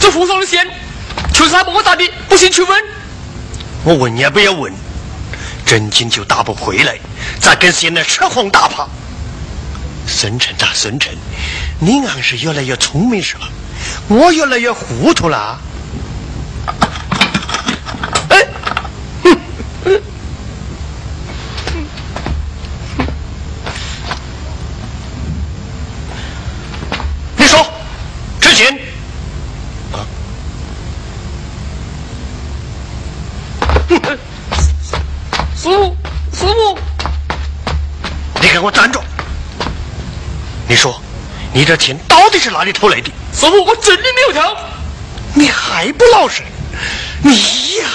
[0.00, 0.66] 这湖上的线。
[1.32, 2.84] 就是他帮我打的，不信去问。
[3.84, 4.72] 我问也不要问，
[5.64, 6.98] 真金就打不回来，
[7.40, 8.88] 咋跟现在吃红打怕？
[10.06, 11.14] 孙成啊，孙成，
[11.78, 13.48] 你硬是越来越聪明是吧？
[14.08, 15.60] 我越来越糊涂了。
[18.30, 18.46] 哎，
[27.36, 27.66] 你说，
[28.40, 28.78] 之前。
[35.56, 35.96] 师傅，
[36.32, 36.78] 师傅，
[38.40, 39.00] 你给我站住！
[40.68, 41.00] 你说，
[41.56, 43.10] 你这钱到底是哪里偷来的？
[43.32, 44.56] 师傅，我真的没有偷。
[45.32, 46.42] 你还不老实？
[47.22, 47.30] 你
[47.78, 47.88] 呀！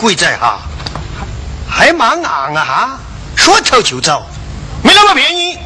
[0.00, 0.60] 鬼在哈，
[1.68, 2.98] 还蛮硬啊哈，
[3.36, 4.26] 说走就走，
[4.82, 5.58] 没那么便宜。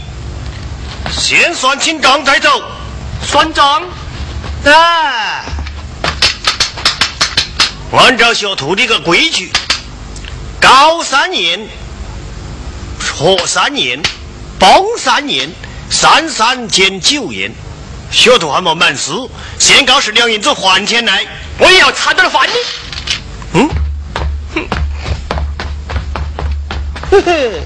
[1.16, 2.60] 先算清账再走，
[3.24, 3.84] 算账。
[4.64, 5.44] 哎，
[7.96, 9.52] 按照学徒的个规矩，
[10.60, 11.68] 高三年，
[12.98, 14.02] 学三年，
[14.58, 14.68] 崩
[14.98, 15.48] 三年，
[15.88, 17.52] 三三减九年。
[18.10, 19.12] 学徒还没满十，
[19.60, 21.24] 先告是两银子还钱来，
[21.58, 22.52] 我也要擦到了饭的。
[27.22, 27.62] 嘿嘿，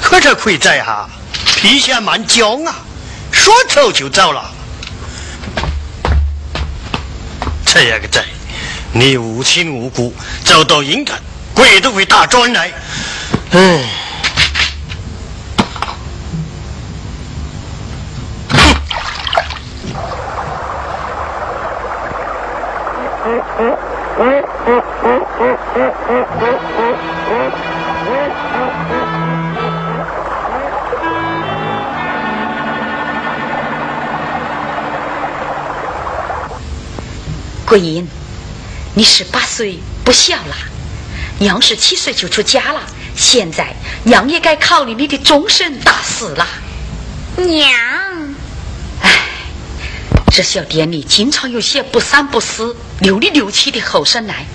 [0.00, 1.06] 可这鬼仔哈，
[1.56, 2.74] 脾气还蛮犟啊，
[3.30, 4.50] 说走就走了。
[7.66, 8.24] 这样个仔，
[8.92, 11.18] 你无亲无故走到阴干，
[11.52, 12.72] 鬼都会打转来。
[13.50, 13.84] 嗯。
[37.68, 38.08] 桂英，
[38.94, 40.56] 你十八岁不小了，
[41.38, 42.80] 娘十七岁就出家了，
[43.14, 46.46] 现在娘也该考虑你的终身大事了。
[47.36, 47.70] 娘，
[49.02, 49.10] 哎，
[50.32, 54.46] 这小店里经常有些不三不四、流里流气的后生来，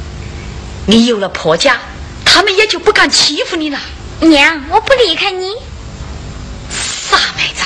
[0.87, 1.79] 你有了婆家，
[2.25, 3.79] 他们也就不敢欺负你了。
[4.21, 5.53] 娘，我不离开你。
[6.71, 7.63] 傻妹子，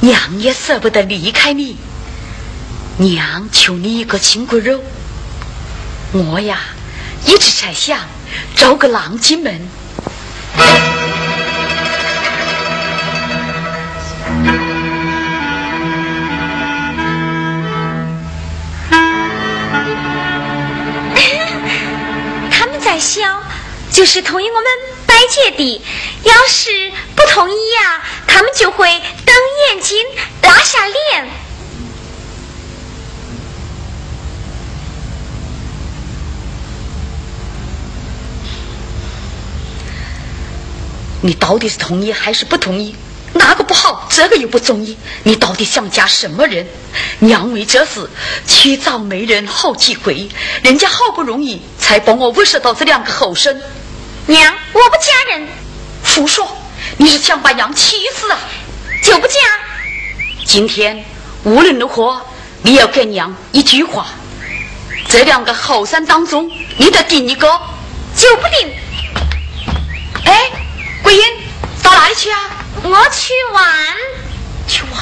[0.00, 1.78] 娘也舍不得离开你。
[3.00, 4.78] 娘求你一个亲骨肉。
[6.12, 6.60] 我呀，
[7.24, 7.98] 一直在想
[8.54, 9.58] 找个郎金门。
[22.50, 23.42] 他们在笑，
[23.90, 24.70] 就是同意我们
[25.06, 25.80] 白姐弟。
[26.24, 29.34] 要是不同意呀、他们就会瞪
[29.70, 29.96] 眼睛、
[30.42, 31.26] 拉下脸。
[41.22, 42.94] 你到底是同意还是不同意？
[43.32, 46.66] 哪个不好，这个又不中意，你到底想嫁什么人？
[47.20, 48.10] 娘为这事
[48.46, 50.28] 去找媒人好几回，
[50.62, 53.60] 人家好不容易才帮我物色到这两个后生。
[54.26, 55.48] 娘，我不嫁人。
[56.02, 56.48] 胡说！
[56.96, 58.38] 你是想把娘气死啊？
[59.04, 59.34] 就不嫁。
[60.44, 61.04] 今天
[61.44, 62.20] 无论如何，
[62.62, 64.08] 你要给娘一句话。
[65.08, 67.46] 这两个后生当中，你得定一个，
[68.16, 68.74] 就不定。
[70.24, 70.50] 哎，
[71.10, 71.24] 桂英，
[71.82, 72.38] 到哪里去啊？
[72.84, 73.64] 我去玩。
[74.68, 75.00] 去玩？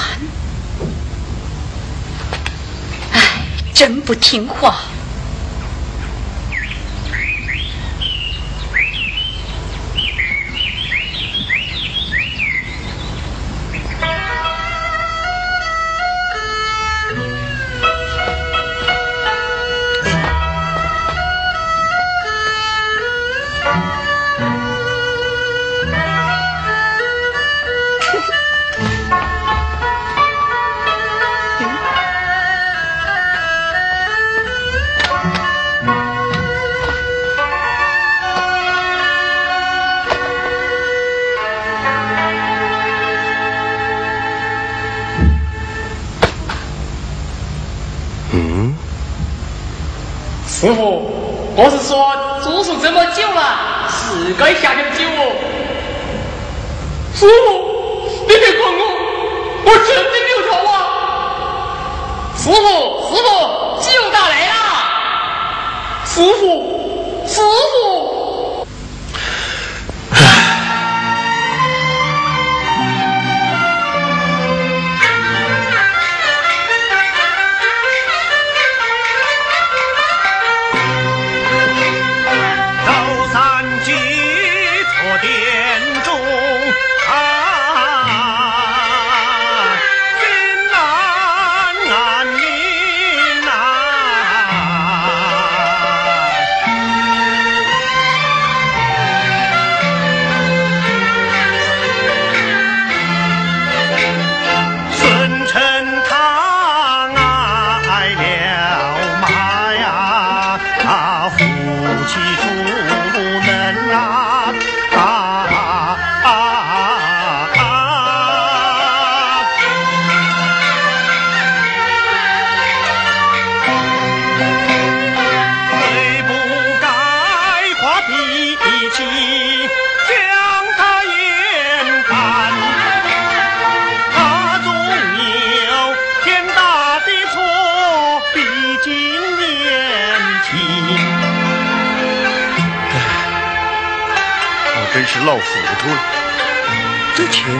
[3.13, 3.45] 哎，
[3.75, 4.75] 真不听话。
[50.59, 51.09] 师傅，
[51.55, 52.11] 我是说
[52.43, 55.31] 住宿这么久了，是该下点酒哦。
[57.15, 57.47] 师傅，
[58.27, 58.83] 你别管我，
[59.63, 60.75] 我真的没有错啊。
[62.35, 62.59] 师傅，
[63.07, 63.27] 师傅，
[63.79, 64.53] 酒打来了。
[66.03, 66.43] 师傅，
[67.25, 68.08] 师傅。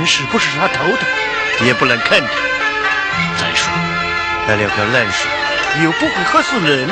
[0.10, 2.28] 是不是他偷的，也不能肯定。
[3.38, 3.72] 再说，
[4.48, 5.30] 那两瓢烂水
[5.84, 6.90] 又不会喝死人。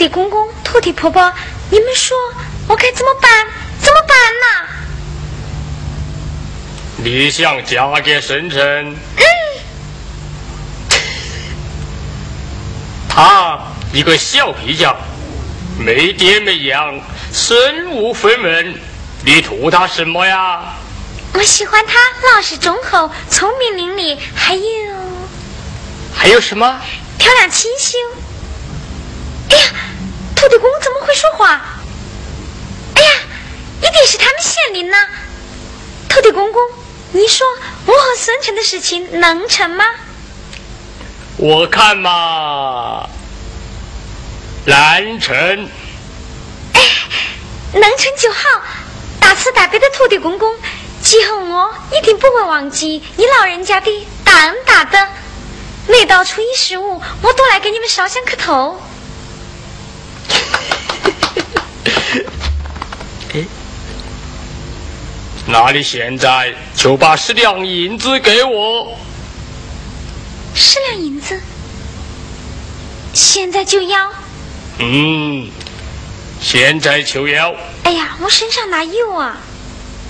[0.00, 1.30] 地公公、土地婆婆，
[1.68, 2.16] 你们说
[2.66, 3.30] 我该怎么办？
[3.82, 4.46] 怎么办呢？
[7.04, 8.96] 你想嫁给深圳？
[13.10, 13.58] 他
[13.92, 14.96] 一个小皮匠，
[15.78, 16.98] 没爹没娘，
[17.34, 18.74] 身无分文，
[19.22, 20.62] 你图他什么呀？
[21.34, 21.92] 我喜欢他
[22.34, 24.62] 老实忠厚、聪明伶俐，还有
[26.14, 26.80] 还有什么？
[27.18, 27.98] 漂亮清秀。
[29.50, 29.64] 哎呀，
[30.36, 31.58] 土地公怎么会说话？
[32.96, 33.10] 哎呀，
[33.78, 34.96] 一定是他们县令呢。
[36.06, 36.62] 土地公公，
[37.12, 37.46] 你说
[37.86, 39.84] 我和孙成的事情能成吗？
[41.38, 43.08] 我看嘛，
[44.66, 45.34] 难成。
[46.74, 46.80] 哎，
[47.72, 48.38] 能成就好。
[49.18, 50.54] 大慈大悲的土地公公，
[51.02, 54.98] 今后我一定不会忘记你老人家的大恩大德。
[55.86, 58.82] 每到初一十五，我都来给你们烧香磕头。
[65.52, 68.96] 那你现在就把十两银子给我。
[70.54, 71.40] 十两银子，
[73.12, 74.12] 现在就要？
[74.78, 75.50] 嗯，
[76.40, 77.52] 现在就要。
[77.82, 79.36] 哎呀，我身上哪有啊？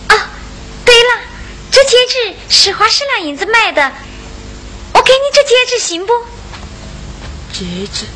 [0.09, 0.31] 啊，
[0.85, 1.09] 对了，
[1.71, 3.93] 这戒指是花十两银子买的，
[4.93, 6.13] 我给你这戒指行不？
[7.53, 8.07] 戒指，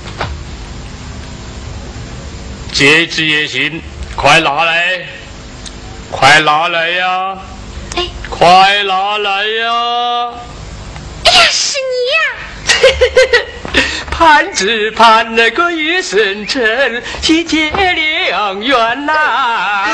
[2.72, 3.80] 戒指也行，
[4.14, 5.06] 快拿来，
[6.16, 7.36] 快拿来呀！
[7.96, 10.30] 哎，快拿来呀！
[11.24, 13.42] 哎呀，是你呀！
[14.12, 16.62] 盼只盼那个一生成，
[17.20, 19.88] 喜结良缘呐！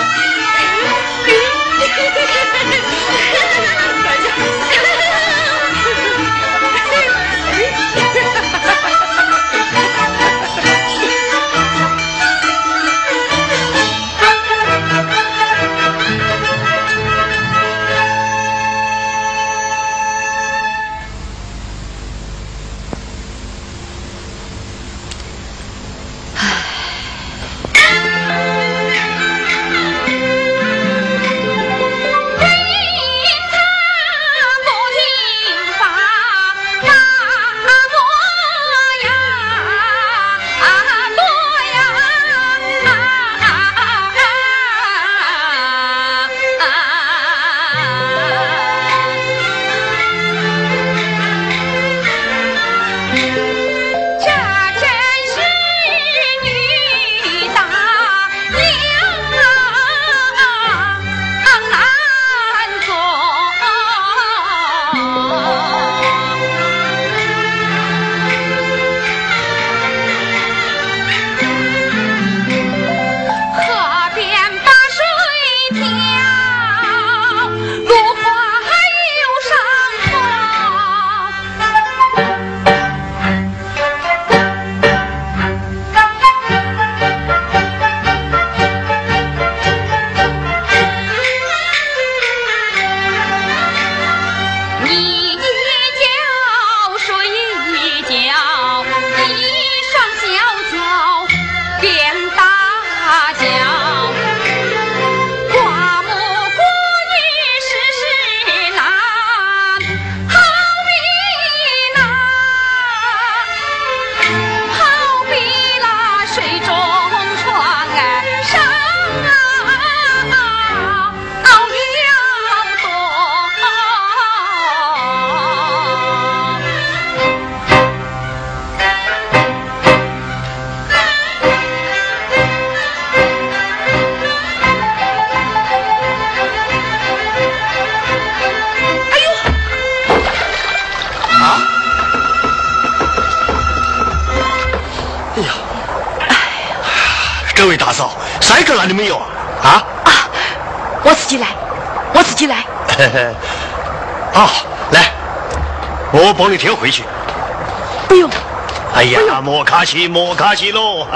[159.91, 161.07] 呀，莫客气，莫客气喽。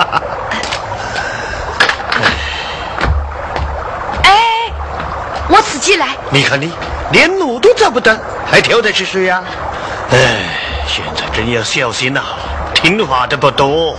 [4.23, 4.73] 哎，
[5.49, 6.17] 我自己来。
[6.31, 6.73] 你看你
[7.13, 8.17] 连路都找不到，
[8.51, 9.43] 还挑得起谁呀？
[10.11, 10.49] 哎，
[10.89, 12.23] 现在真要小心呐，
[12.75, 13.97] 听话的不多。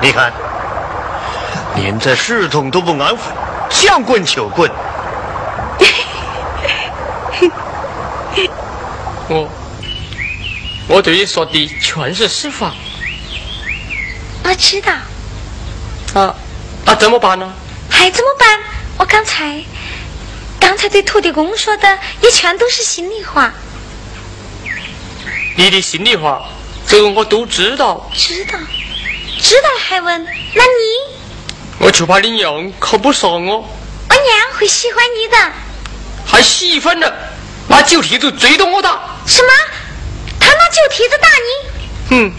[0.00, 0.32] 你看，
[1.76, 3.18] 连这侍从都不安分，
[3.68, 4.70] 想滚就滚。
[9.28, 9.48] 我
[10.88, 12.72] 我对你说的全是实话。
[14.50, 14.92] 我知道。
[16.14, 16.34] 啊，
[16.84, 17.52] 那怎么办呢？
[17.88, 18.58] 还怎么办？
[18.98, 19.62] 我刚才
[20.58, 23.52] 刚才对土地公说的也全都是心里话。
[25.56, 26.48] 你的心里话，
[26.84, 28.10] 这个我都知道。
[28.12, 28.58] 知道，
[29.40, 30.24] 知道了还问？
[30.24, 31.16] 那你？
[31.78, 33.58] 我就怕你娘考不上我。
[33.58, 35.52] 我娘会喜欢你的。
[36.26, 37.06] 还喜欢呢？
[37.68, 39.16] 拿酒蹄子追着我打。
[39.28, 39.48] 什么？
[40.40, 42.16] 他拿酒蹄子打你？
[42.16, 42.32] 嗯。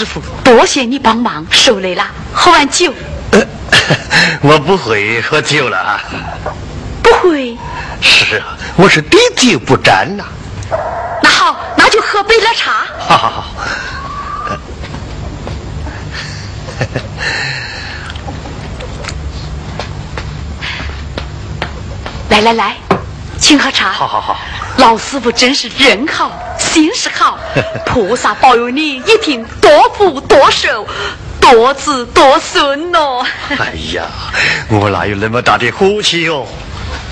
[0.00, 2.06] 师傅，多谢你帮忙，受累了。
[2.32, 2.90] 喝碗酒。
[4.40, 6.00] 我不会喝酒了啊。
[7.02, 7.54] 不会。
[8.00, 10.24] 是啊，我是滴酒不沾呐。
[11.22, 12.86] 那好，那就喝杯了茶。
[12.98, 13.44] 好好好。
[22.30, 22.76] 来来来，
[23.38, 23.92] 请喝茶。
[23.92, 24.38] 好好好。
[24.78, 26.32] 老师傅真是人好
[26.72, 27.36] 心是好，
[27.84, 30.86] 菩萨保佑你一定多福多寿，
[31.40, 33.26] 多子多孙哦。
[33.58, 34.06] 哎呀，
[34.68, 36.46] 我哪有那么大的福气哦？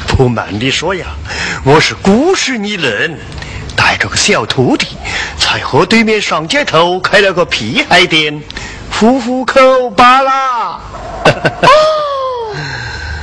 [0.07, 1.07] 不瞒你说呀，
[1.65, 3.19] 我是孤身一人，
[3.75, 4.87] 带着个小徒弟，
[5.37, 8.41] 在河对面上街头开了个皮鞋店，
[8.93, 10.81] 糊糊口罢了。
[11.25, 12.55] 哦，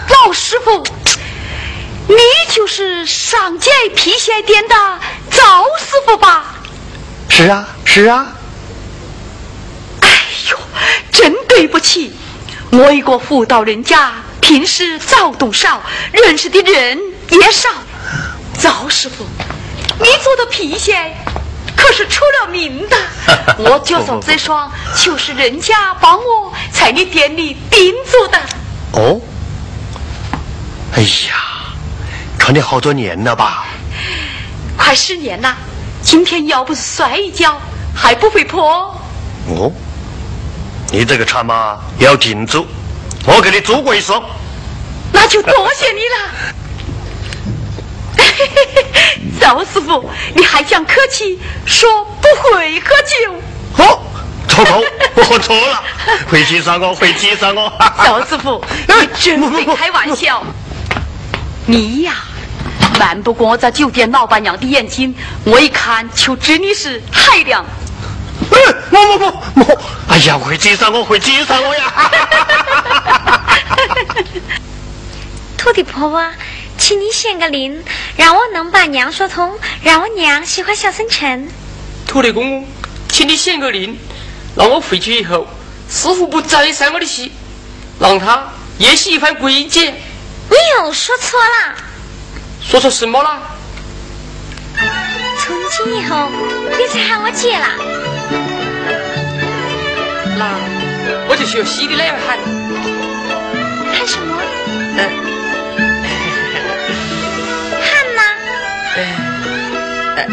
[0.09, 0.83] 老师傅。
[2.55, 4.75] 你就是上街皮鞋店的
[5.29, 6.55] 赵师傅吧？
[7.27, 8.27] 是啊，是啊。
[9.99, 10.09] 哎
[10.49, 10.57] 呦，
[11.11, 12.15] 真对不起，
[12.71, 15.83] 我一个妇道人家，平时躁动少，
[16.13, 16.97] 认识的人
[17.29, 17.67] 也少。
[18.57, 19.25] 赵师傅，
[19.99, 21.13] 你做的皮鞋
[21.75, 22.95] 可是出了名的，
[23.69, 28.39] 我脚上这双就是人家帮我在你店里订做的。
[28.93, 29.19] 哦，
[30.95, 31.51] 哎呀。
[32.45, 33.65] 穿了好多年了吧？
[34.77, 35.57] 快十年了。
[36.03, 37.59] 今天要不是摔一跤，
[37.95, 38.95] 还不会破。
[39.47, 39.71] 哦，
[40.91, 42.63] 你这个船嘛要定做，
[43.25, 44.21] 我给你租过一双。
[45.11, 46.17] 那就多谢你了。
[49.41, 53.83] 赵师傅，你还想客气说不会喝酒？
[53.83, 53.99] 哦，
[54.47, 54.83] 错错，
[55.15, 55.81] 我喝错了，
[56.29, 57.73] 会记上我，会记上我。
[58.05, 60.43] 赵师傅，你真会开玩笑。
[61.65, 62.13] 你呀。
[62.99, 65.13] 瞒不过我在酒店老板娘的眼睛，
[65.43, 67.65] 我一看就知你是海量。
[68.51, 68.57] 嗯，
[68.91, 71.93] 我我我我，哎呀，会接上我，会接上我呀！
[75.57, 76.23] 土地婆婆，
[76.77, 77.83] 请你显个灵，
[78.15, 81.49] 让我能把娘说通，让我娘喜欢小生辰。
[82.05, 82.67] 土地公公，
[83.09, 83.97] 请你显个灵，
[84.55, 85.47] 让我回去以后，
[85.89, 87.31] 师傅不再生我的气，
[87.99, 88.47] 让他
[88.77, 89.91] 也喜欢桂姐。
[90.49, 91.75] 你又说错了。
[92.69, 93.41] 说错什么了？
[95.39, 96.27] 从今以后，
[96.77, 97.67] 你再喊我姐啦。
[100.37, 100.57] 那
[101.29, 102.37] 我就学西的那样喊。
[103.93, 104.35] 喊什么？
[104.97, 104.99] 嗯。
[107.81, 108.21] 喊呐。
[108.97, 108.99] 哎。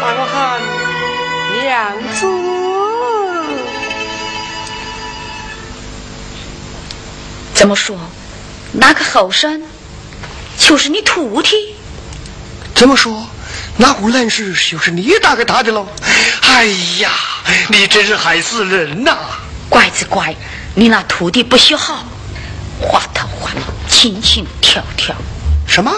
[0.00, 0.34] 把我喊
[1.62, 1.72] 娘
[2.14, 2.43] 子。
[7.54, 7.96] 这么说，
[8.72, 9.62] 那个后生
[10.58, 11.50] 就是你徒弟？
[12.74, 13.26] 怎么说，
[13.76, 15.86] 那户男士就是你打给他的喽？
[16.42, 16.66] 哎
[16.98, 17.10] 呀，
[17.68, 19.16] 你真是害死人呐！
[19.68, 20.34] 怪只怪
[20.74, 22.04] 你那徒弟不学好，
[22.80, 25.14] 花头花脑，轻轻跳跳。
[25.66, 25.92] 什么？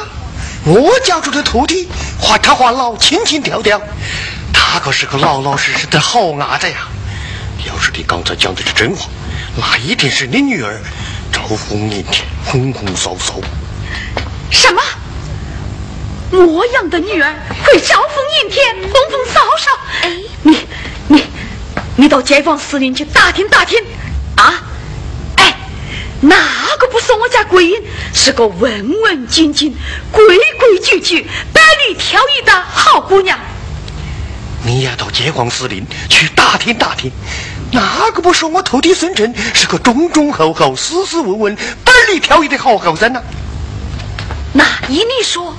[0.64, 1.88] 我教出的徒弟
[2.20, 3.80] 花头花脑，轻轻跳跳？
[4.52, 6.88] 他可是个老老实实的好伢子呀！
[7.66, 9.08] 要是你刚才讲的是真话，
[9.56, 10.80] 那一定是你女儿。
[11.32, 13.34] 招蜂引蝶，红红烧烧。
[14.50, 14.82] 什么？
[16.30, 17.34] 模样的女儿
[17.64, 19.70] 会招蜂引蝶，红红烧烧？
[20.02, 20.12] 哎，
[20.42, 20.58] 你
[21.08, 21.24] 你
[21.96, 23.78] 你到街坊四邻去打听打听
[24.36, 24.62] 啊！
[25.36, 25.56] 哎，
[26.20, 26.36] 哪
[26.78, 27.82] 个不说说我家桂英
[28.12, 29.74] 是个文文静静、
[30.12, 30.22] 规
[30.58, 33.38] 规矩矩、百里挑一的好姑娘。
[34.62, 37.10] 你也，到监皇司令去打听打听，
[37.72, 43.22] 哪个不说我徒弟孙振是个忠忠厚厚、斯斯文文、百里挑一的好后生呢？
[44.52, 45.54] 那依你说，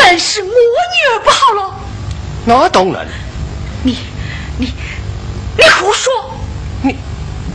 [0.00, 1.74] 俺是我女儿不好了？
[2.44, 3.06] 那当然。
[3.82, 3.98] 你，
[4.58, 4.72] 你，
[5.56, 6.12] 你胡说！
[6.82, 6.96] 你，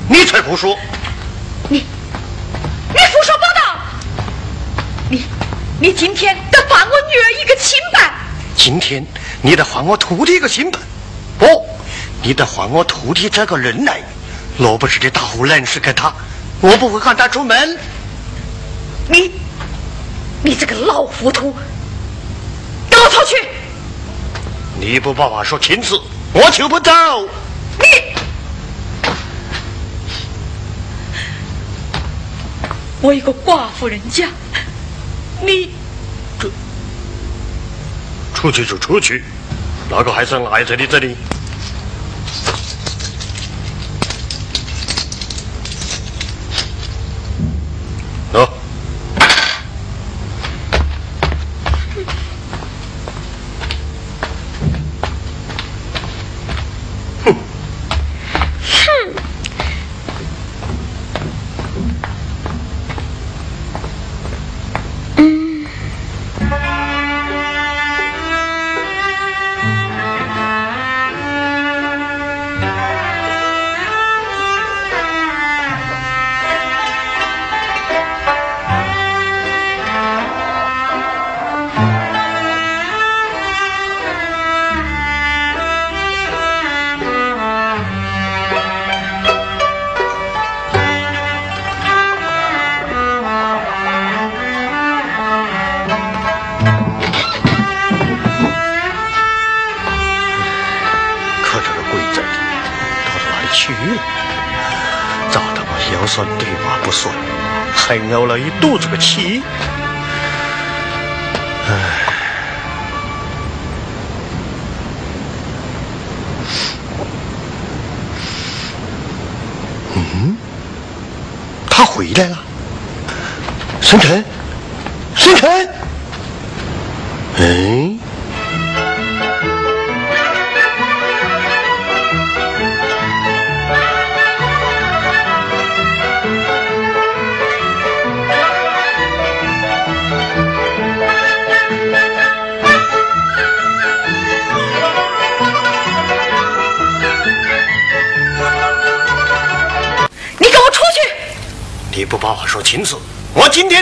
[0.07, 0.77] 你才胡说！
[1.69, 1.85] 你，
[2.93, 3.79] 你胡说八道！
[5.09, 5.23] 你，
[5.79, 8.11] 你今天得还我女儿一个清白！
[8.55, 9.05] 今天
[9.41, 10.79] 你得还我徒弟一个清白！
[11.39, 11.65] 不，
[12.21, 14.01] 你得还我徒弟这个人来！
[14.57, 16.13] 若不是你大呼冷是给他，
[16.59, 17.77] 我不会喊他出门。
[19.07, 19.31] 你，
[20.43, 21.55] 你这个老糊涂，
[22.89, 23.47] 给我出去！
[24.77, 25.97] 你不把话说清楚！
[26.33, 26.91] 我就不走。
[27.79, 27.85] 你，
[33.01, 34.27] 我一个寡妇人家，
[35.41, 35.71] 你
[36.37, 36.51] 这
[38.35, 39.23] 出去就出去，
[39.89, 41.15] 那个还是赖在你这里。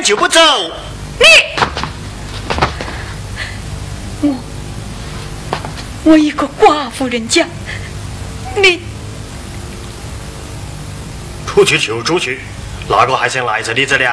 [0.08, 0.40] 就不走。
[1.20, 1.26] 你，
[4.22, 4.36] 我，
[6.06, 7.46] 我一个寡妇人家，
[8.56, 8.80] 你。
[11.46, 12.40] 出去就出去，
[12.88, 14.06] 哪个还想赖在你这里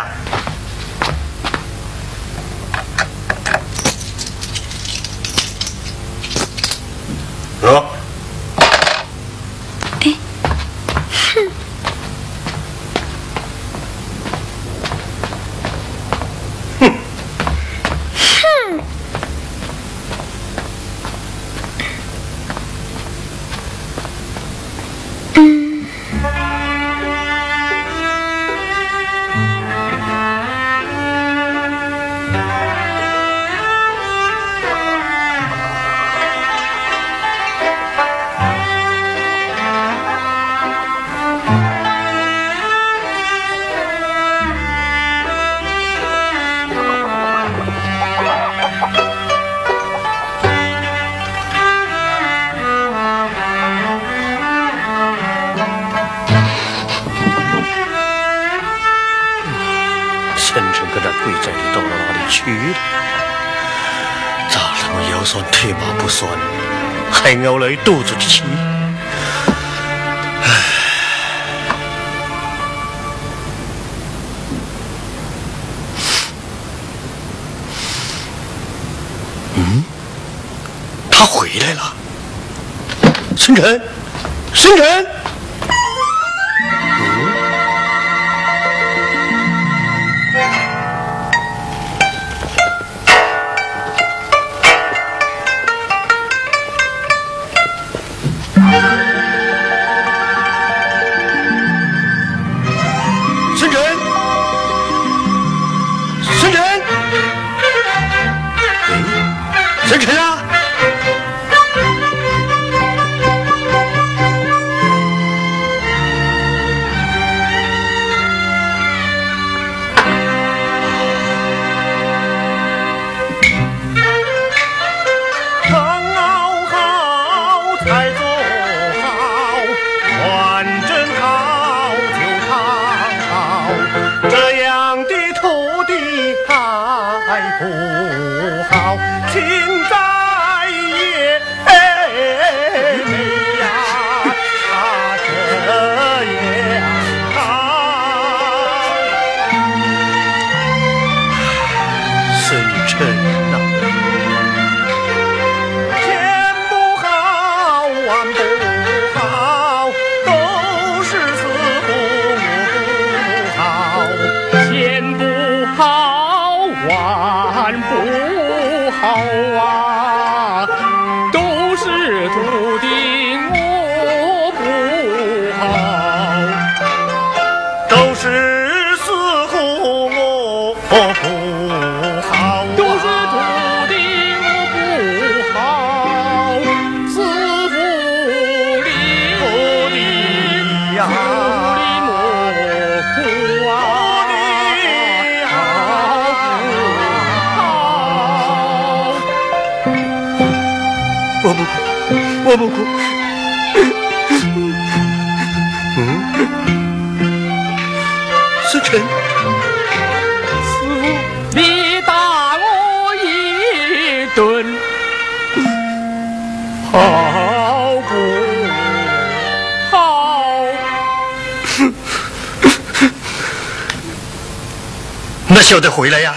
[225.74, 226.32] 哪晓得回来呀？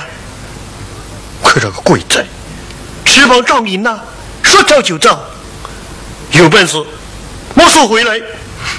[1.44, 2.26] 可这个鬼仔，
[3.06, 4.00] 翅膀照明呐，
[4.42, 5.16] 说走就走。
[6.32, 6.84] 有本事，
[7.54, 8.20] 我说回来，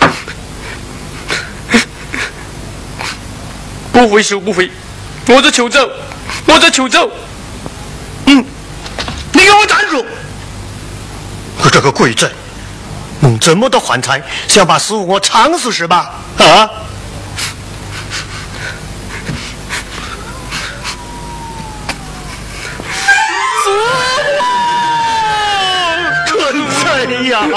[3.93, 4.69] 不回就不回，
[5.29, 5.89] 我这求走，
[6.47, 7.09] 我这求走。
[8.27, 8.45] 嗯，
[9.33, 10.05] 你给我站住！
[11.63, 12.29] 我这个鬼仔，
[13.21, 16.15] 弄这么多饭菜，是要把师傅我撑死是吧？
[16.39, 16.69] 啊！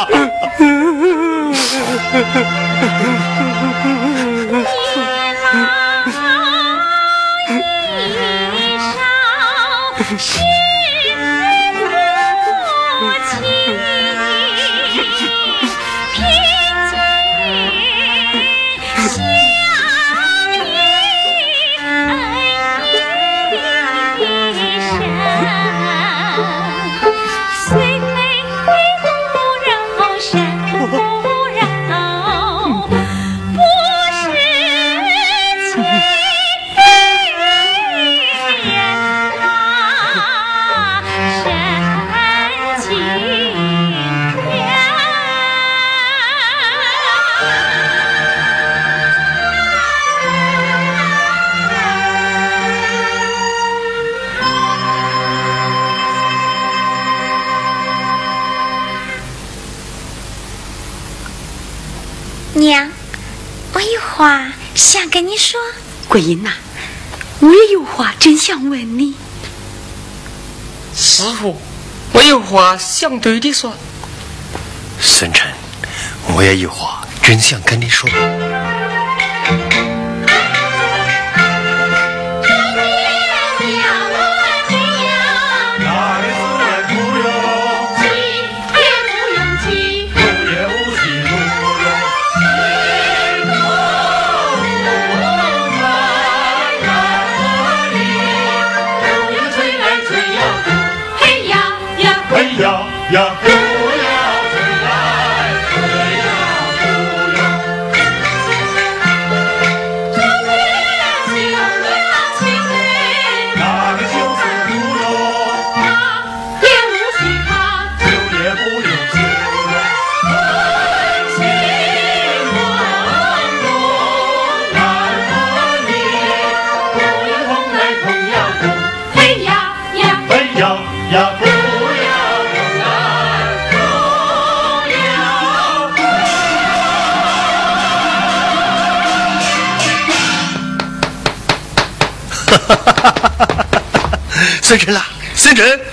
[0.09, 0.31] 嗯！
[73.01, 73.73] 话想对你说。
[74.99, 75.51] 孙晨，
[76.35, 78.07] 我也有话真想跟你说。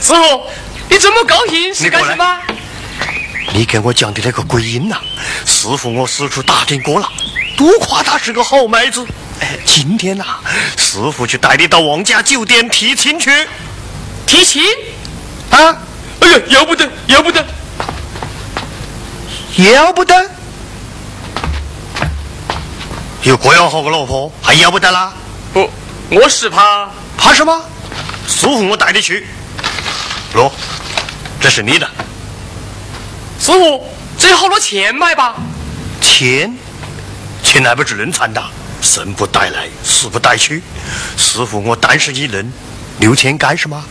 [0.09, 0.43] 师傅，
[0.89, 2.41] 你这么高兴是干什么？
[3.53, 4.97] 你给我讲的那个鬼音呐，
[5.45, 7.07] 师傅我四处打听过了，
[7.59, 9.07] 都夸他是个好妹子。
[9.39, 10.25] 哎今天呐，
[10.79, 13.31] 师傅就带你到王家酒店提亲去。
[14.27, 14.63] 提亲？
[15.51, 15.77] 啊？
[16.21, 17.47] 哎呀，要不得，要不得，
[19.57, 20.31] 要不得！
[23.25, 25.13] 有这样好个老婆，还要不得啦？
[25.53, 25.69] 不，
[26.11, 27.63] 我是怕，怕什么？
[28.27, 29.27] 师傅我带你去。
[30.39, 30.53] 喏，
[31.41, 31.91] 这是你的。
[33.41, 33.85] 师傅，
[34.17, 35.35] 这好多钱买吧？
[36.01, 36.57] 钱？
[37.43, 38.41] 钱还不是人赚的？
[38.81, 40.63] 生不带来，死不带去。
[41.17, 42.53] 师傅我单身一人，
[43.01, 43.85] 留钱干什么？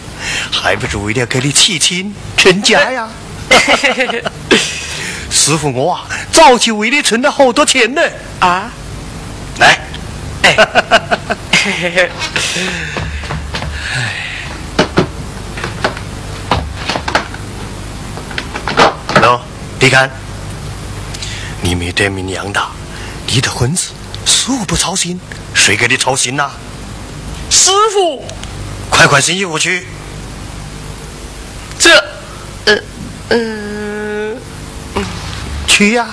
[0.49, 3.09] 还不是为了给你娶亲成家呀？
[5.29, 8.01] 师傅我啊，早就为你存了好多钱呢。
[8.39, 8.71] 啊？
[9.59, 9.79] 来。
[10.43, 12.09] 喏，
[19.87, 20.11] 你看，
[21.61, 22.61] 你没得名娘的，
[23.25, 23.91] 你的婚事，
[24.25, 25.17] 师傅不操心，
[25.53, 26.51] 谁给你操心呐？
[27.49, 28.21] 师傅，
[28.89, 29.87] 快换身衣服去。
[31.79, 31.89] 这，
[32.65, 32.77] 呃，
[33.29, 34.37] 嗯，
[35.67, 36.05] 去呀。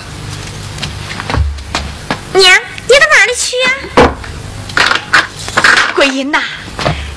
[2.31, 3.69] 娘，你到哪里去呀？
[5.93, 6.41] 桂英呐，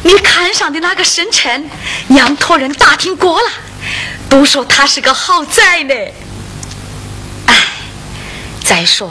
[0.02, 1.70] 你看上的那个生辰，
[2.09, 3.48] 娘托人打听过了，
[4.28, 5.94] 都说他是个好仔呢。
[8.68, 9.10] 哎，再说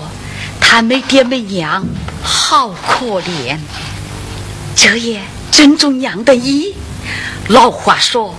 [0.61, 1.83] 他没爹没娘，
[2.21, 3.57] 好可怜。
[4.75, 5.21] 这也
[5.51, 6.75] 正中娘的意。
[7.47, 8.35] 老话说，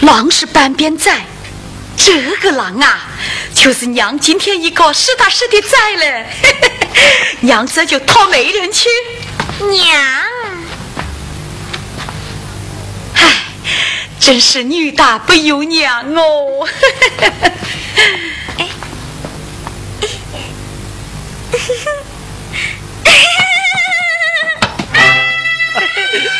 [0.00, 1.10] 狼是半边仔，
[1.96, 3.00] 这个狼啊，
[3.54, 6.26] 就是娘今天一个实打实的仔了。
[7.40, 8.88] 娘这就讨媒人去。
[9.70, 10.02] 娘，
[13.14, 13.44] 唉，
[14.20, 16.68] 真是女大不由娘哦。
[21.58, 22.02] 生啦，
[23.04, 23.40] 快走
[24.38, 25.02] 啊！
[26.12, 26.30] 你呀，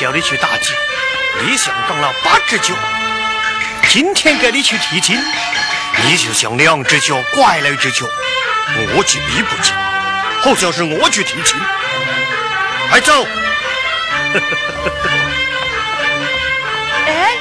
[0.00, 0.74] 叫你去打酒，
[1.42, 2.74] 你像当了八只脚。
[3.86, 5.14] 今天给你去提亲，
[6.06, 8.06] 你就像两只脚拐了一只脚，
[8.96, 9.74] 我去逼不进，
[10.40, 11.60] 好像是我去提亲。
[12.88, 13.26] 快走！
[17.06, 17.36] 哎，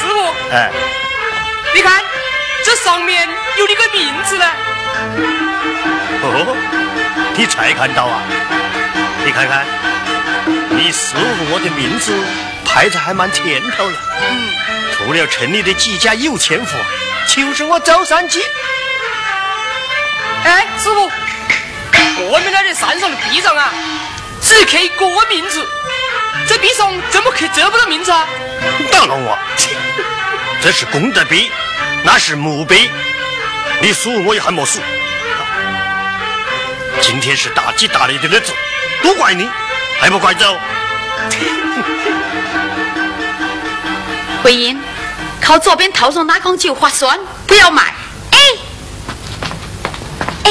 [0.00, 0.70] 师傅，哎，
[1.74, 2.02] 你看
[2.64, 4.46] 这上面有你个名字呢。
[6.22, 6.56] 哦，
[7.36, 8.22] 你才看到啊？
[9.26, 9.66] 你看看，
[10.76, 12.12] 你师傅我的名字
[12.64, 13.96] 排的还蛮前头了。
[14.20, 14.50] 嗯，
[14.92, 16.66] 除了城里的几家有钱户，
[17.28, 18.42] 就是我周三金。
[20.44, 21.10] 哎，师傅，
[22.28, 23.72] 我们那的山上的壁上啊，
[24.42, 25.66] 只刻一个名字，
[26.48, 28.26] 这壁上怎么刻这么多名字啊？
[28.90, 29.38] 打了我！
[30.60, 31.50] 这是功德碑，
[32.02, 32.90] 那是墓碑，
[33.80, 34.80] 你数我也还没数。
[37.00, 38.52] 今天是大吉大利的日子，
[39.02, 39.48] 都怪你，
[40.00, 40.56] 还不快走！
[44.42, 44.78] 桂英，
[45.40, 47.94] 靠左边套上那缸酒划算，不要卖。
[48.30, 48.38] 哎，
[50.44, 50.50] 哎，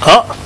[0.00, 0.26] 好。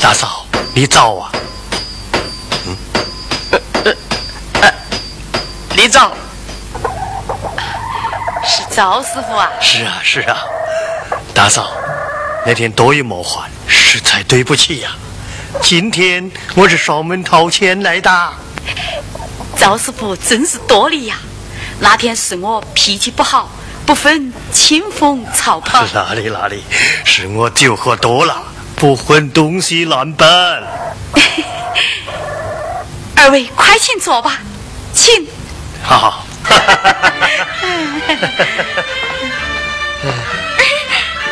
[0.00, 1.30] 大嫂，你早啊！
[5.76, 6.10] 李长，
[8.44, 9.50] 是赵师傅啊。
[9.60, 10.38] 是啊，是啊，
[11.34, 11.72] 大嫂，
[12.46, 14.90] 那天多余冒犯，实在对不起呀。
[15.60, 18.10] 今天我是上门讨钱来的。
[19.56, 21.16] 赵师傅真是多礼呀！
[21.80, 23.50] 那天是我脾气不好，
[23.84, 25.84] 不分清风草跑。
[25.92, 26.62] 哪里哪里，
[27.04, 28.42] 是我酒喝多了，
[28.76, 30.24] 不分东西南北。
[33.16, 34.38] 二位快请坐吧，
[34.94, 35.26] 请。
[35.82, 36.19] 好好。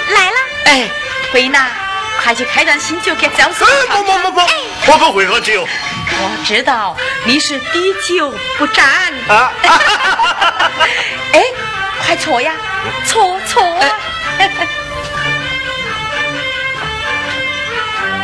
[0.08, 0.36] 来了。
[0.64, 0.88] 哎，
[1.32, 1.68] 慧娜，
[2.22, 4.02] 快去开张新酒给赵师傅。
[4.02, 4.40] 不不不不，
[4.86, 5.66] 我不会喝酒。
[6.20, 8.86] 我知道你是滴酒不沾。
[9.28, 9.52] 啊。
[11.32, 11.42] 哎，
[12.04, 12.52] 快搓呀，
[13.06, 13.78] 搓搓。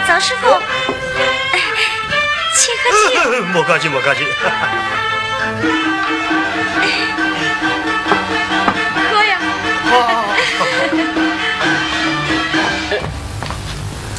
[0.07, 0.63] 赵师傅，
[2.55, 2.83] 请喝
[3.33, 3.43] 酒。
[3.53, 4.25] 莫客气，莫客气。
[9.11, 9.39] 喝呀。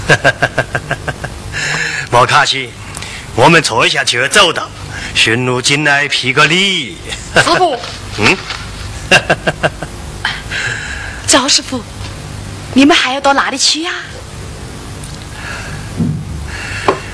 [2.11, 2.69] 莫客气，
[3.35, 4.67] 我们坐一下就要走的。
[5.13, 6.97] 驯鹿进来批个礼。
[7.35, 7.77] 师傅。
[8.19, 8.37] 嗯。
[11.27, 11.83] 赵师傅，
[12.73, 13.91] 你们还要到哪里去呀？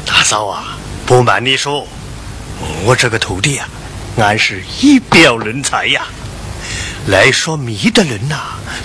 [0.05, 1.87] 大嫂啊，不瞒你说，
[2.83, 3.67] 我这个徒弟啊，
[4.21, 6.05] 俺是一表人才呀。
[7.07, 8.35] 来说谜的人呐，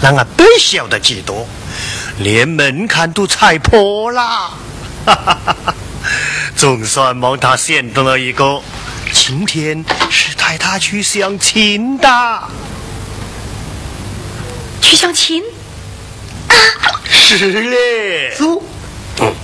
[0.01, 1.47] 那俺本晓得几多，
[2.19, 4.55] 连门槛都踩破了。
[6.57, 8.63] 总算帮他选中了一个，
[9.13, 12.09] 今天是带他去相亲的。
[14.81, 15.43] 去相亲？
[16.49, 16.57] 啊，
[17.11, 18.35] 是嘞。
[18.35, 18.63] 走。
[19.21, 19.35] 嗯。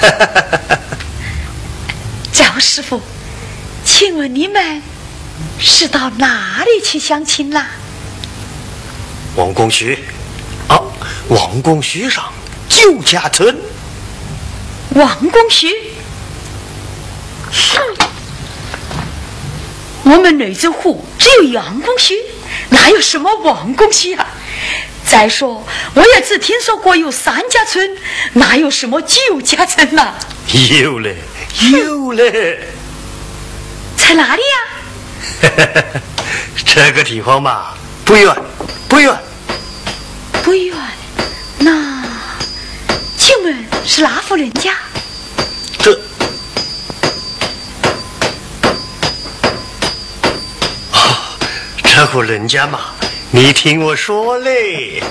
[2.32, 3.02] 赵师傅，
[4.04, 4.82] 请问你们
[5.60, 7.68] 是到哪里去相亲啦？
[9.36, 9.96] 王公虚，
[10.66, 10.76] 啊，
[11.28, 12.32] 王公虚上
[12.68, 13.56] 旧家村。
[14.96, 15.68] 王公虚，
[17.48, 18.08] 哼，
[20.02, 22.16] 我们内州湖只有杨公虚，
[22.70, 24.26] 哪有什么王公虚啊？
[25.06, 25.64] 再说，
[25.94, 27.88] 我也只听说过有三家村，
[28.32, 30.14] 哪有什么九家村呐？
[30.82, 31.14] 有嘞，
[31.70, 32.58] 有嘞，
[34.02, 34.56] 在哪里呀？
[36.66, 37.68] 这个地方嘛，
[38.04, 38.36] 不远，
[38.88, 39.16] 不远，
[40.42, 40.76] 不远。
[41.58, 42.02] 那，
[43.16, 44.74] 请问是哪户人家？
[45.78, 45.92] 这，
[50.92, 51.38] 啊，
[51.84, 52.80] 这户人家嘛。
[53.30, 55.02] 你听我说嘞，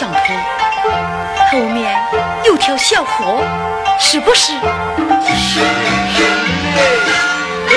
[0.00, 0.38] 有个铁香
[0.82, 0.88] 铺，
[1.50, 1.98] 后面。
[2.44, 3.42] 有条小河，
[3.98, 4.20] 是？
[4.20, 4.52] 不是？
[4.52, 5.60] 是是？
[7.68, 7.74] 户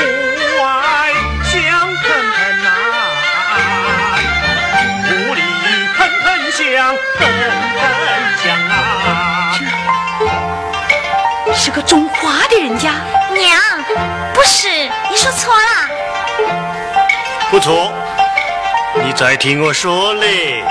[0.61, 0.63] 外
[1.43, 1.57] 香
[2.03, 2.69] 喷喷呐，
[5.09, 5.41] 屋里
[5.97, 7.27] 喷喷香，喷
[7.79, 7.81] 喷
[8.43, 8.71] 香啊。
[11.55, 12.91] 是个种花的人家。
[13.33, 13.59] 娘，
[14.31, 14.69] 不是，
[15.09, 15.89] 你说错了。
[17.49, 17.91] 不错，
[19.03, 20.63] 你再听我说嘞。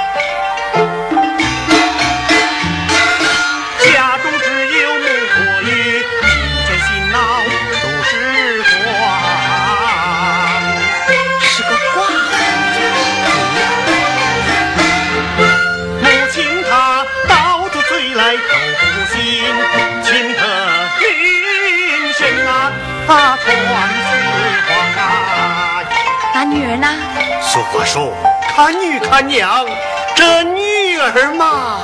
[27.53, 28.13] 俗话说，
[28.55, 29.67] 看女看娘，
[30.15, 31.81] 这女儿嘛，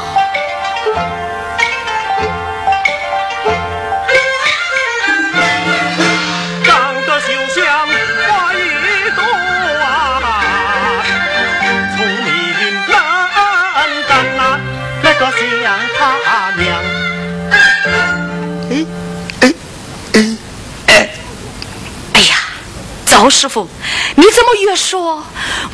[6.62, 7.88] 长得就像
[8.28, 8.56] 花一
[9.10, 9.20] 朵
[9.82, 10.22] 啊，
[11.96, 12.30] 聪明
[12.86, 12.94] 能
[14.06, 14.40] 干呐，
[15.02, 15.42] 那个像
[15.98, 16.00] 他
[16.62, 16.64] 娘。
[18.70, 18.72] 哎
[19.40, 19.42] 哎
[20.12, 20.14] 哎
[20.86, 21.10] 哎！
[22.12, 22.36] 哎呀，
[23.04, 23.68] 赵师傅，
[24.14, 25.24] 你怎么越说？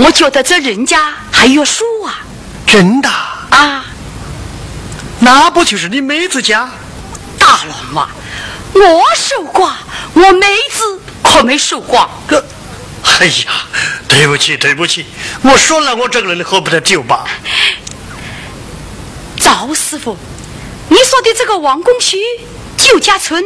[0.04, 2.20] 我觉得这人家还有数啊！
[2.66, 3.84] 真的啊？
[5.20, 6.68] 那不就是你妹子家？
[7.38, 8.08] 大龙嘛！
[8.74, 9.72] 我守寡，
[10.14, 12.08] 我妹子可没守寡。
[12.28, 12.44] 这，
[13.04, 13.52] 哎呀，
[14.08, 15.06] 对不起，对不起，
[15.42, 17.24] 我说了，我这个人喝不得酒吧？
[19.36, 20.16] 赵师傅，
[20.88, 22.18] 你说的这个王公区
[22.76, 23.44] 酒家村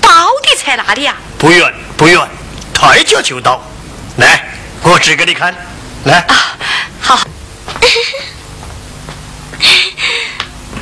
[0.00, 1.16] 到底在哪里啊？
[1.38, 2.28] 不远不远，
[2.74, 3.62] 抬脚就到。
[4.16, 5.54] 来，我指给你看。
[6.04, 6.26] 来，
[7.00, 7.20] 好。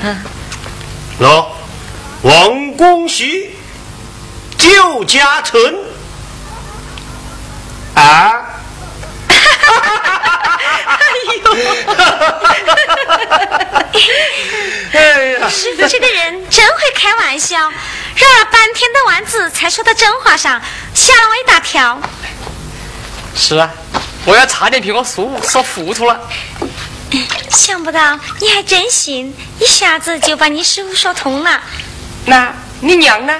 [0.02, 0.24] 嗯，
[1.20, 1.46] 喏，
[2.22, 3.56] 王公喜，
[4.58, 5.74] 旧家村。
[7.94, 8.32] 啊。
[14.92, 14.98] 哎
[15.40, 15.48] 呦！
[15.48, 20.60] 师傅这个人真会开玩笑，绕了半天的弯子才说到真话上，
[20.94, 21.98] 吓了我一大跳。
[23.34, 23.70] 是啊，
[24.26, 26.20] 我要差点被我叔说糊涂了。
[27.48, 31.62] 想不到你还真信，一下子就把你师傅说通了。
[32.26, 33.32] 那你娘呢？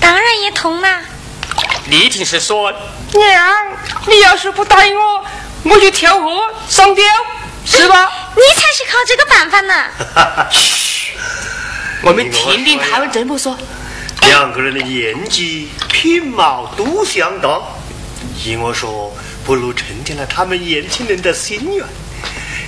[0.00, 0.88] 当然也通了。
[1.86, 2.72] 你一定是说
[3.12, 3.52] 娘，
[4.06, 5.24] 你要是不答应我。
[5.64, 6.30] 我就跳河
[6.68, 7.04] 上吊，
[7.66, 8.10] 是吧？
[8.36, 9.74] 你才是靠这个办法呢。
[10.52, 11.14] 嘘，
[12.02, 13.58] 我们听听他们怎么说。
[14.22, 17.60] 两个人的年纪、品貌都相当，
[18.44, 19.12] 依我说，
[19.48, 21.82] 不如成见了他们年轻人的心愿，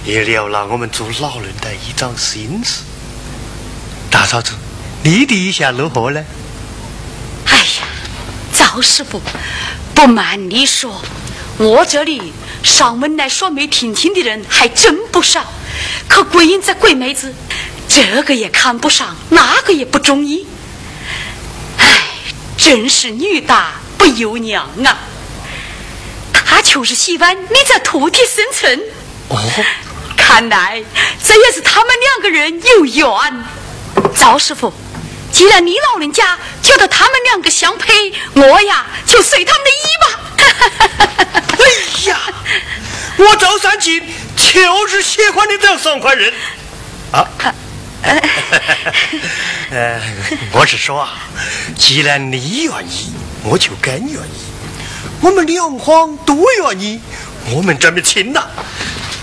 [0.02, 2.81] 也了了我们做老人的一桩心事。
[4.11, 4.52] 大嫂子，
[5.02, 6.24] 你的意下如何呢？
[7.44, 7.82] 哎呀，
[8.55, 9.20] 赵师傅，
[9.94, 11.02] 不瞒你说，
[11.59, 12.32] 我这里。
[12.62, 15.52] 上门来说媒听亲的人还真不少，
[16.09, 17.35] 可桂英这鬼妹子，
[17.89, 20.47] 这个也看不上，那个也不中意。
[21.77, 22.01] 唉，
[22.57, 24.98] 真是女大不由娘啊！
[26.70, 28.80] 她就是喜欢你这兔体生存。
[29.28, 29.36] 哦，
[30.16, 30.80] 看来
[31.20, 33.44] 这也是他们两个人有缘。
[34.14, 34.72] 赵师傅，
[35.32, 40.20] 既然你老人家觉得他们两个相配，我呀就随他们的意吧。
[41.59, 41.64] 哎
[42.09, 42.20] 呀！
[43.16, 44.01] 我赵三金
[44.36, 46.32] 就是喜欢你这样爽快人
[47.10, 47.28] 啊！
[49.72, 50.01] 呃，
[50.52, 51.14] 我是说啊，
[51.76, 54.49] 既然你愿意，我就更愿意。
[55.22, 57.01] 我们两方都愿意，
[57.55, 58.47] 我们这么亲呐，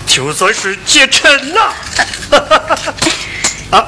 [0.06, 1.74] 就算是结成了。
[3.70, 3.84] 啊！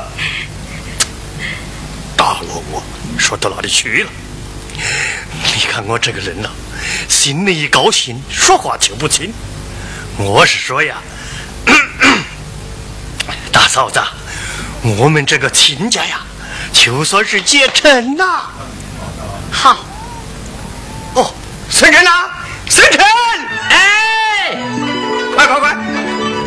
[2.17, 2.83] 大萝卜
[3.19, 4.11] 说到哪里去了？
[5.55, 6.51] 你看我这个人呐，
[7.09, 9.33] 心里一高兴，说话就不轻。
[10.19, 10.97] 我是说呀，
[13.53, 14.01] 大嫂子，
[14.99, 16.21] 我们这个亲家呀，
[16.73, 18.51] 就算是结成了。
[19.53, 19.85] 好。
[21.15, 21.35] 哦，
[21.71, 22.11] 生辰呐，
[22.69, 23.01] 生辰！
[23.71, 24.57] 哎，
[25.35, 25.77] 快快快，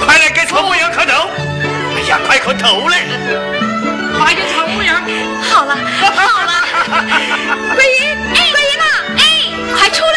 [0.05, 1.29] 快来给曹牧羊磕头！
[1.95, 3.07] 哎呀，快磕头嘞！
[4.17, 5.01] 快给曹牧羊。
[5.49, 5.75] 好了，
[6.15, 6.51] 好了。
[7.73, 8.85] 桂英，桂英呐，
[9.17, 9.21] 哎，
[9.75, 10.13] 快出来！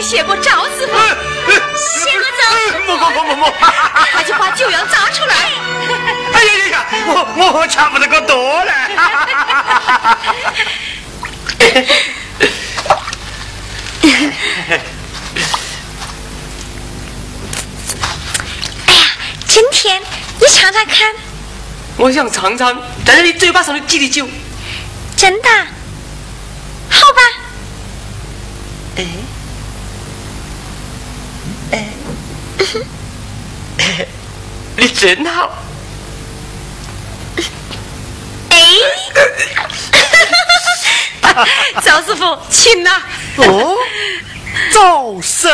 [0.00, 0.98] 谢过赵师傅，
[1.78, 2.42] 谢过赵。
[2.86, 3.42] 不不不不不，
[4.12, 5.34] 快就把酒要砸出来。
[6.34, 8.72] 哎呀呀呀，我我差不得个多了。
[18.86, 19.06] 哎呀，
[19.46, 20.00] 真甜，
[20.40, 21.14] 你尝尝看。
[21.96, 24.28] 我想尝尝在你嘴巴上的挤的酒。
[25.16, 25.48] 真的？
[26.88, 27.20] 好吧。
[28.96, 29.06] 哎。
[34.74, 35.62] 你真好，
[38.48, 38.56] 哎，
[41.82, 42.90] 赵师傅，请呐。
[43.36, 43.74] 哦，
[44.72, 45.50] 赵生，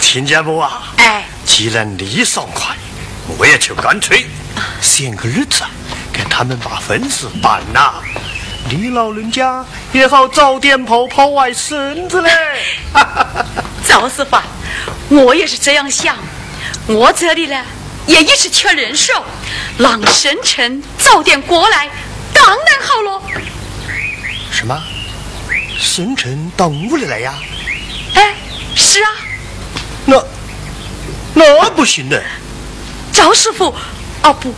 [0.00, 0.92] 听见不啊？
[0.98, 2.74] 哎，既然你爽快，
[3.38, 4.26] 我也就干脆
[4.80, 5.62] 选个日子，
[6.12, 8.02] 给他们把婚事办了。
[8.68, 12.30] 你老人家也好早点跑跑外孙子嘞。
[13.86, 14.36] 赵师傅，
[15.08, 16.16] 我也是这样想。
[16.86, 17.64] 我这里呢，
[18.06, 19.24] 也一直缺人手，
[19.78, 21.88] 让生辰早点过来，
[22.36, 23.22] 当然好了。
[24.50, 24.82] 什么？
[25.78, 27.34] 生辰到屋里来呀？
[28.14, 28.34] 哎，
[28.74, 29.10] 是啊。
[30.04, 30.22] 那
[31.34, 32.22] 那不行的。
[33.12, 33.74] 赵师傅，
[34.22, 34.54] 哦不，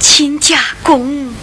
[0.00, 1.34] 亲家公。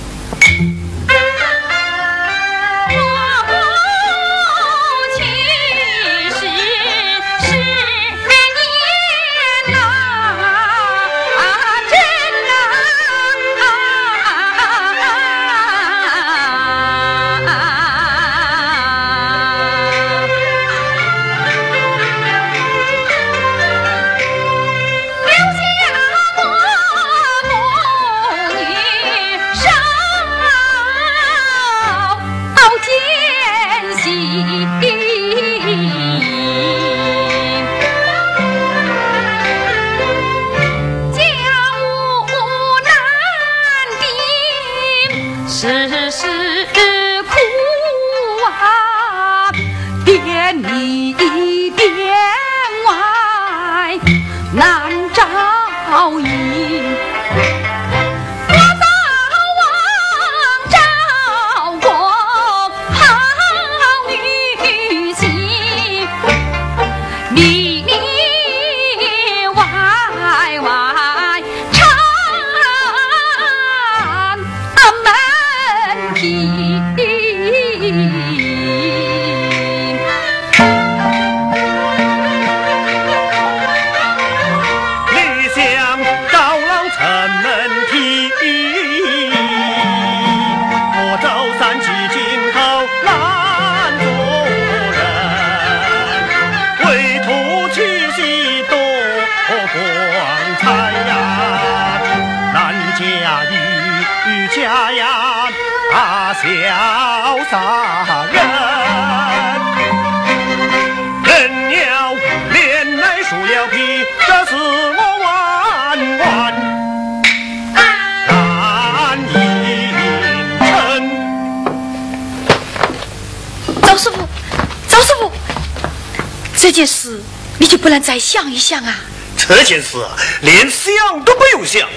[126.74, 127.22] 件事
[127.60, 129.00] 你就不能再想一想啊？
[129.38, 129.98] 这件事
[130.42, 131.88] 连想都不用想。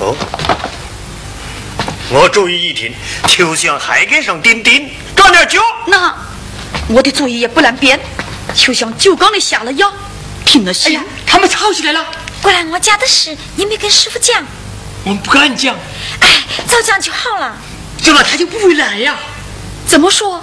[0.00, 0.14] 哦，
[2.10, 2.94] 我主意一定，
[3.28, 5.62] 就像海埂上钉钉，干点脚。
[5.86, 6.14] 那
[6.88, 7.98] 我的主意也不能变，
[8.54, 9.90] 就像酒缸里下了药，
[10.44, 11.00] 停了心。
[11.26, 12.04] 他们吵起来了。
[12.42, 14.44] 过来我家的事，你没跟师傅讲。
[15.04, 15.74] 我们不敢讲。
[16.20, 17.56] 哎，早讲就好了。
[18.02, 19.16] 讲了他就不会来呀。
[19.86, 20.42] 怎么说？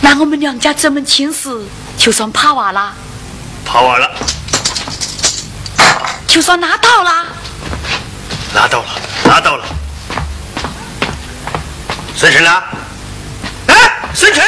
[0.00, 1.50] 那我们娘家这门亲事
[1.98, 2.94] 就算怕完了，
[3.66, 4.10] 趴完了，
[6.26, 7.26] 就算拿到了，
[8.54, 8.86] 拿到了，
[9.24, 9.64] 拿到了。
[12.16, 12.62] 孙晨呢？
[13.66, 13.74] 哎，
[14.14, 14.42] 孙晨，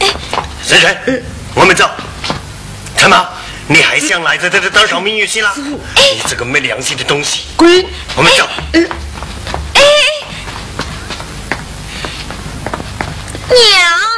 [0.00, 0.12] 哎，
[0.62, 1.24] 孙晨，
[1.54, 1.88] 我们走。
[2.98, 3.26] 陈妈，
[3.68, 5.50] 你还想来在这里当上明月心了？
[5.56, 7.44] 你这个没良心的东西！
[7.56, 7.86] 滚！
[8.16, 8.46] 我们走。
[8.72, 8.80] 哎，
[13.48, 14.15] 娘。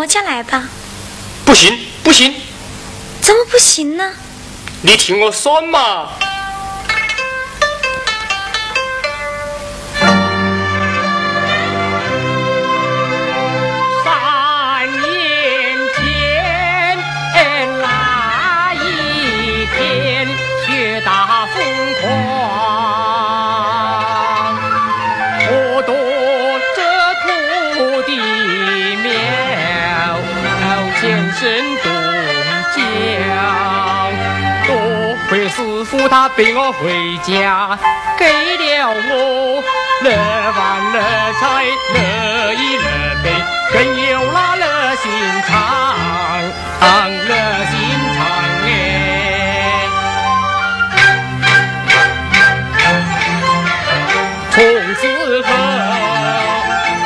[0.00, 0.66] 到我家来吧。
[1.44, 2.34] 不行，不行。
[3.20, 4.12] 怎么不行呢？
[4.80, 6.12] 你听我说嘛。
[36.10, 37.78] 他背我回家，
[38.18, 39.62] 给了我
[40.02, 40.10] 乐
[40.52, 40.58] 饭
[40.92, 40.98] 乐
[41.38, 41.40] 菜
[41.94, 42.82] 乐衣乐
[43.22, 43.30] 被，
[43.72, 43.78] 更
[44.10, 44.64] 有那乐
[44.96, 45.06] 心
[45.46, 45.54] 肠，
[47.28, 47.30] 乐
[47.70, 47.72] 心
[48.16, 48.18] 肠
[48.66, 48.68] 哎。
[54.50, 54.58] 从
[54.96, 55.00] 此
[55.42, 55.48] 后，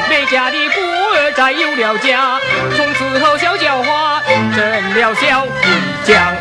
[0.09, 2.40] 每家的孤儿再有了家，
[2.74, 4.22] 从此后小叫花
[4.55, 5.47] 成了小回
[6.05, 6.32] 家。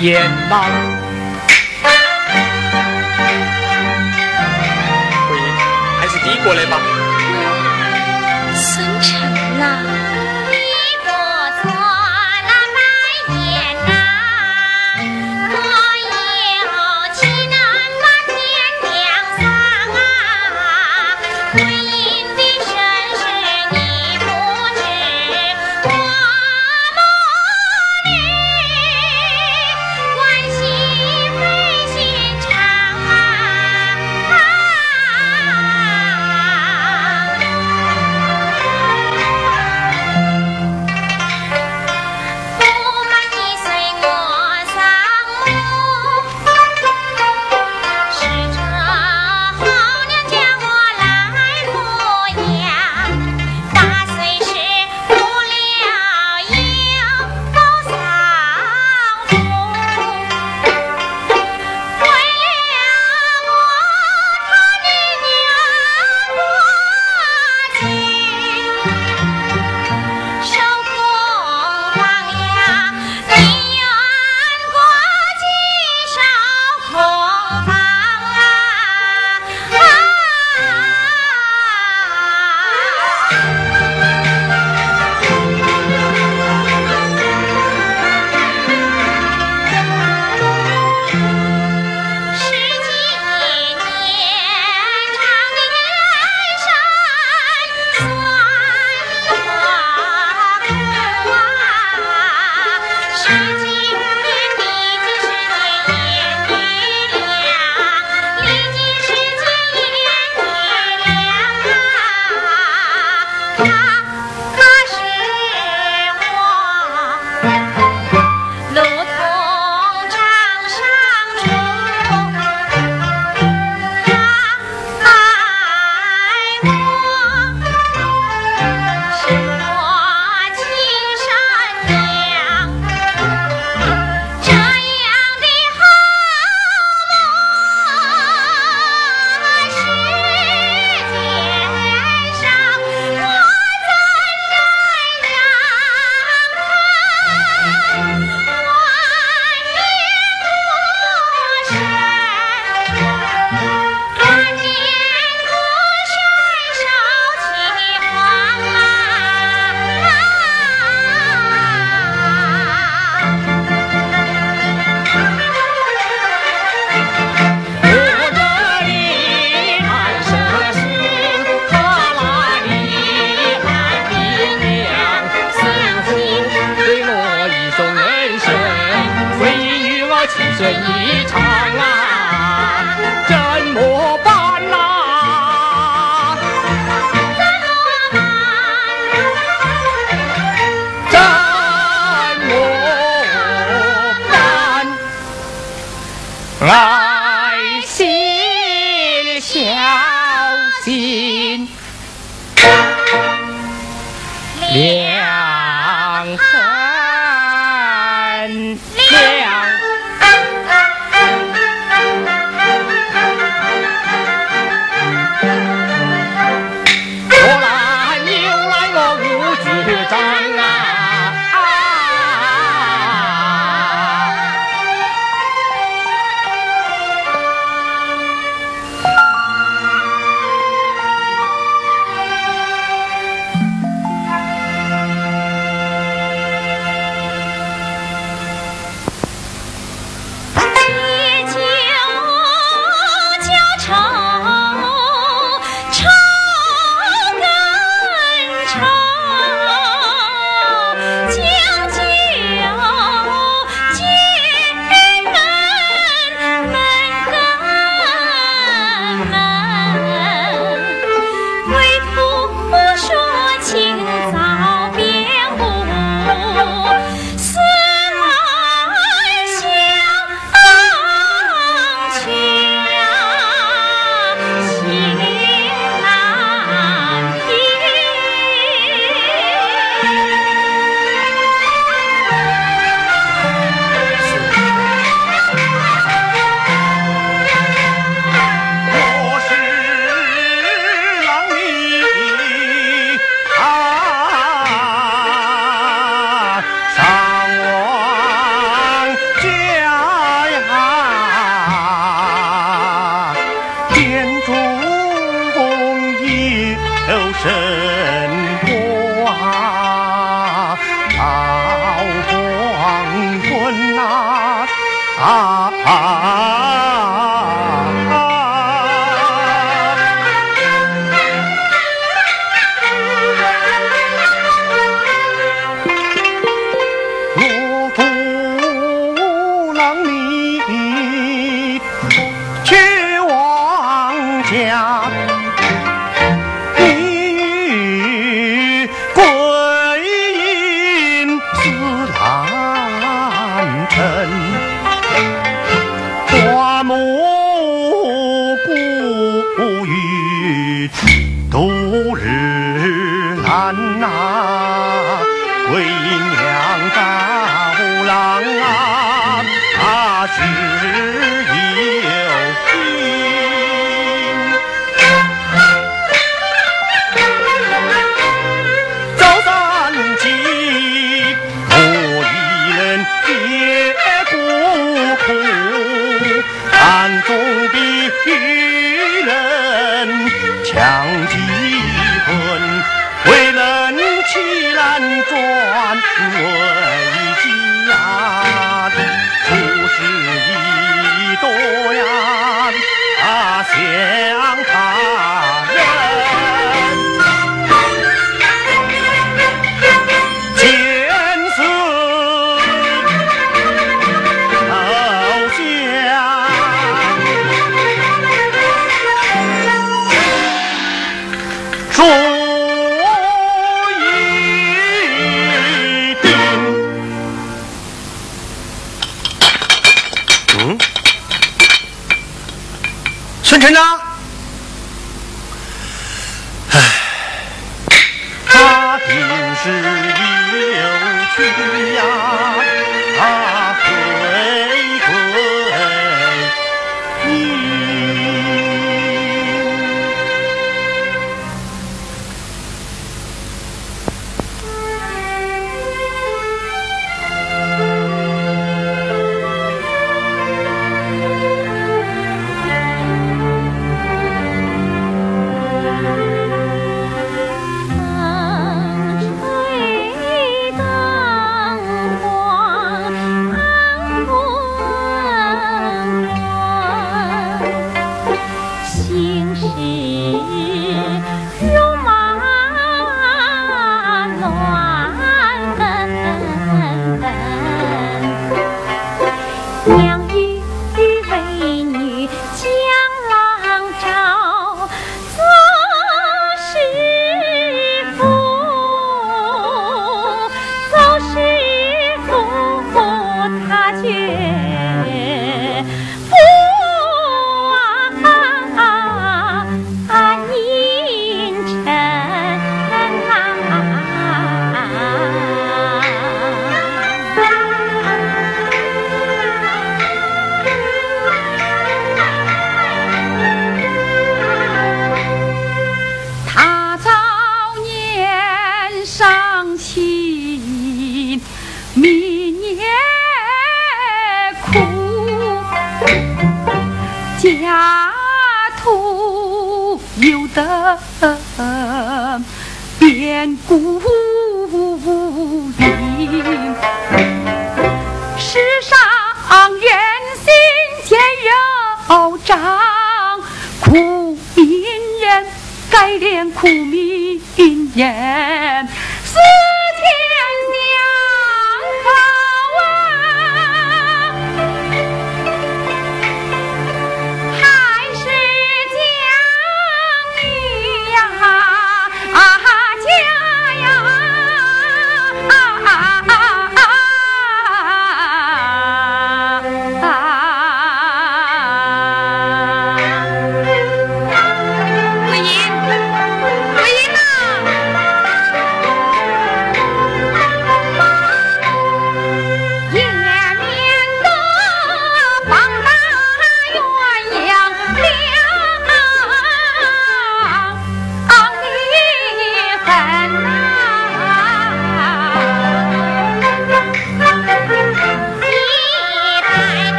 [0.00, 0.62] 眼狼。
[5.28, 5.36] 回，
[5.98, 6.97] 还是你过来吧。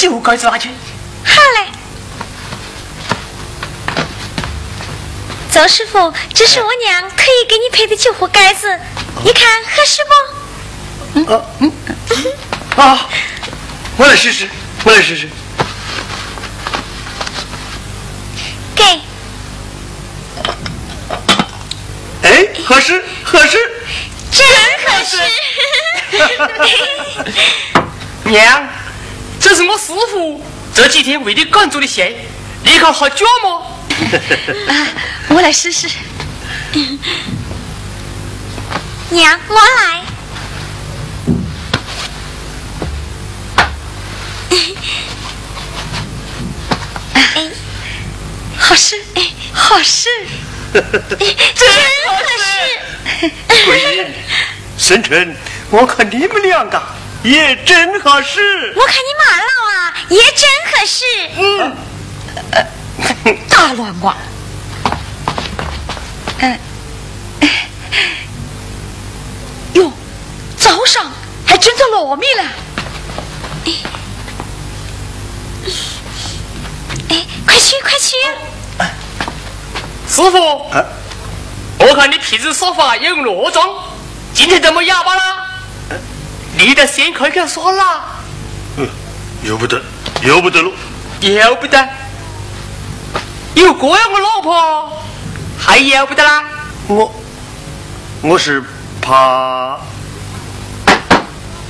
[0.00, 0.70] 把这旧盖子拿去。
[1.24, 1.66] 好嘞，
[5.52, 8.80] 周师傅，这是我娘特意给你配的酒壶盖子，
[9.22, 10.12] 你看合适不？
[11.12, 11.26] 嗯
[11.58, 11.72] 嗯
[12.76, 13.06] 啊，
[13.98, 14.48] 我来试试，
[14.84, 15.28] 我来试试。
[18.74, 18.84] 给。
[22.22, 23.58] 哎，合适，合适。
[24.30, 24.46] 真
[24.86, 25.18] 合适。
[28.24, 28.68] 娘，
[29.50, 30.40] 这是我师傅
[30.72, 32.14] 这几天为你赶做的线，
[32.62, 33.62] 你看好脚吗？
[34.72, 34.86] 啊
[35.30, 35.88] 我来试试。
[39.10, 40.04] 娘，我来。
[47.34, 47.50] 哎，
[48.56, 49.22] 好事，哎，
[49.52, 50.08] 好事，
[50.72, 50.88] 真合
[52.38, 52.44] 适。
[53.66, 54.06] 桂英，
[54.78, 55.34] 生辰，
[55.70, 56.80] 我看你们两个。
[57.22, 59.44] 也真合适，我看你马老
[59.74, 61.04] 啊，也真合适。
[61.36, 61.76] 嗯，
[63.48, 64.16] 大乱瓜。
[66.38, 66.58] 嗯，
[69.74, 69.92] 哟，
[70.56, 71.12] 早上
[71.44, 72.44] 还蒸着糯米了。
[77.10, 78.16] 哎，快去快去！
[80.08, 80.70] 师傅，
[81.78, 83.68] 我看你平时说话也用糯装，
[84.32, 85.49] 今天怎么哑巴了？
[86.62, 88.04] 你的先可以给他说了，
[88.76, 88.86] 嗯，
[89.42, 89.80] 由不得，
[90.22, 90.70] 由不得了，
[91.20, 91.88] 由不得，
[93.54, 95.02] 有这样个老婆，
[95.58, 96.44] 还由不得啦？
[96.86, 97.10] 我，
[98.20, 98.62] 我是
[99.00, 99.80] 怕，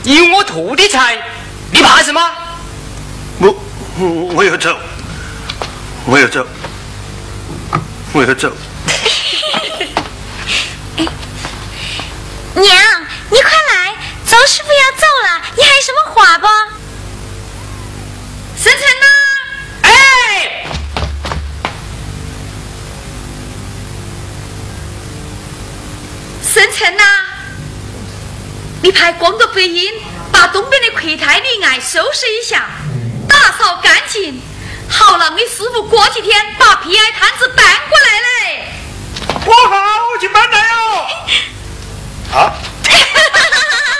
[0.03, 1.17] 有我徒弟在，
[1.71, 2.21] 你怕什么？
[3.39, 3.55] 我，
[4.35, 4.77] 我要走，
[6.05, 6.45] 我要走，
[8.13, 8.53] 我要走。
[12.55, 12.67] 娘，
[13.31, 13.95] 你快来。
[14.31, 16.47] 周师傅要走了，你还有什么话不？
[18.57, 19.07] 沈晨呐，
[19.83, 19.91] 哎。
[26.45, 27.03] 沈晨呐。
[28.85, 30.01] 你拍光着背影，
[30.31, 32.69] 把东边的葵胎的爱收拾一下，
[33.29, 34.41] 打扫干净。
[34.89, 38.65] 好了，你师傅过几天把皮矮摊子搬过来嘞。
[39.45, 39.77] 我好，
[40.15, 41.09] 我去搬来哟。
[42.39, 42.39] 啊。
[42.39, 44.00] 哈哈哈哈。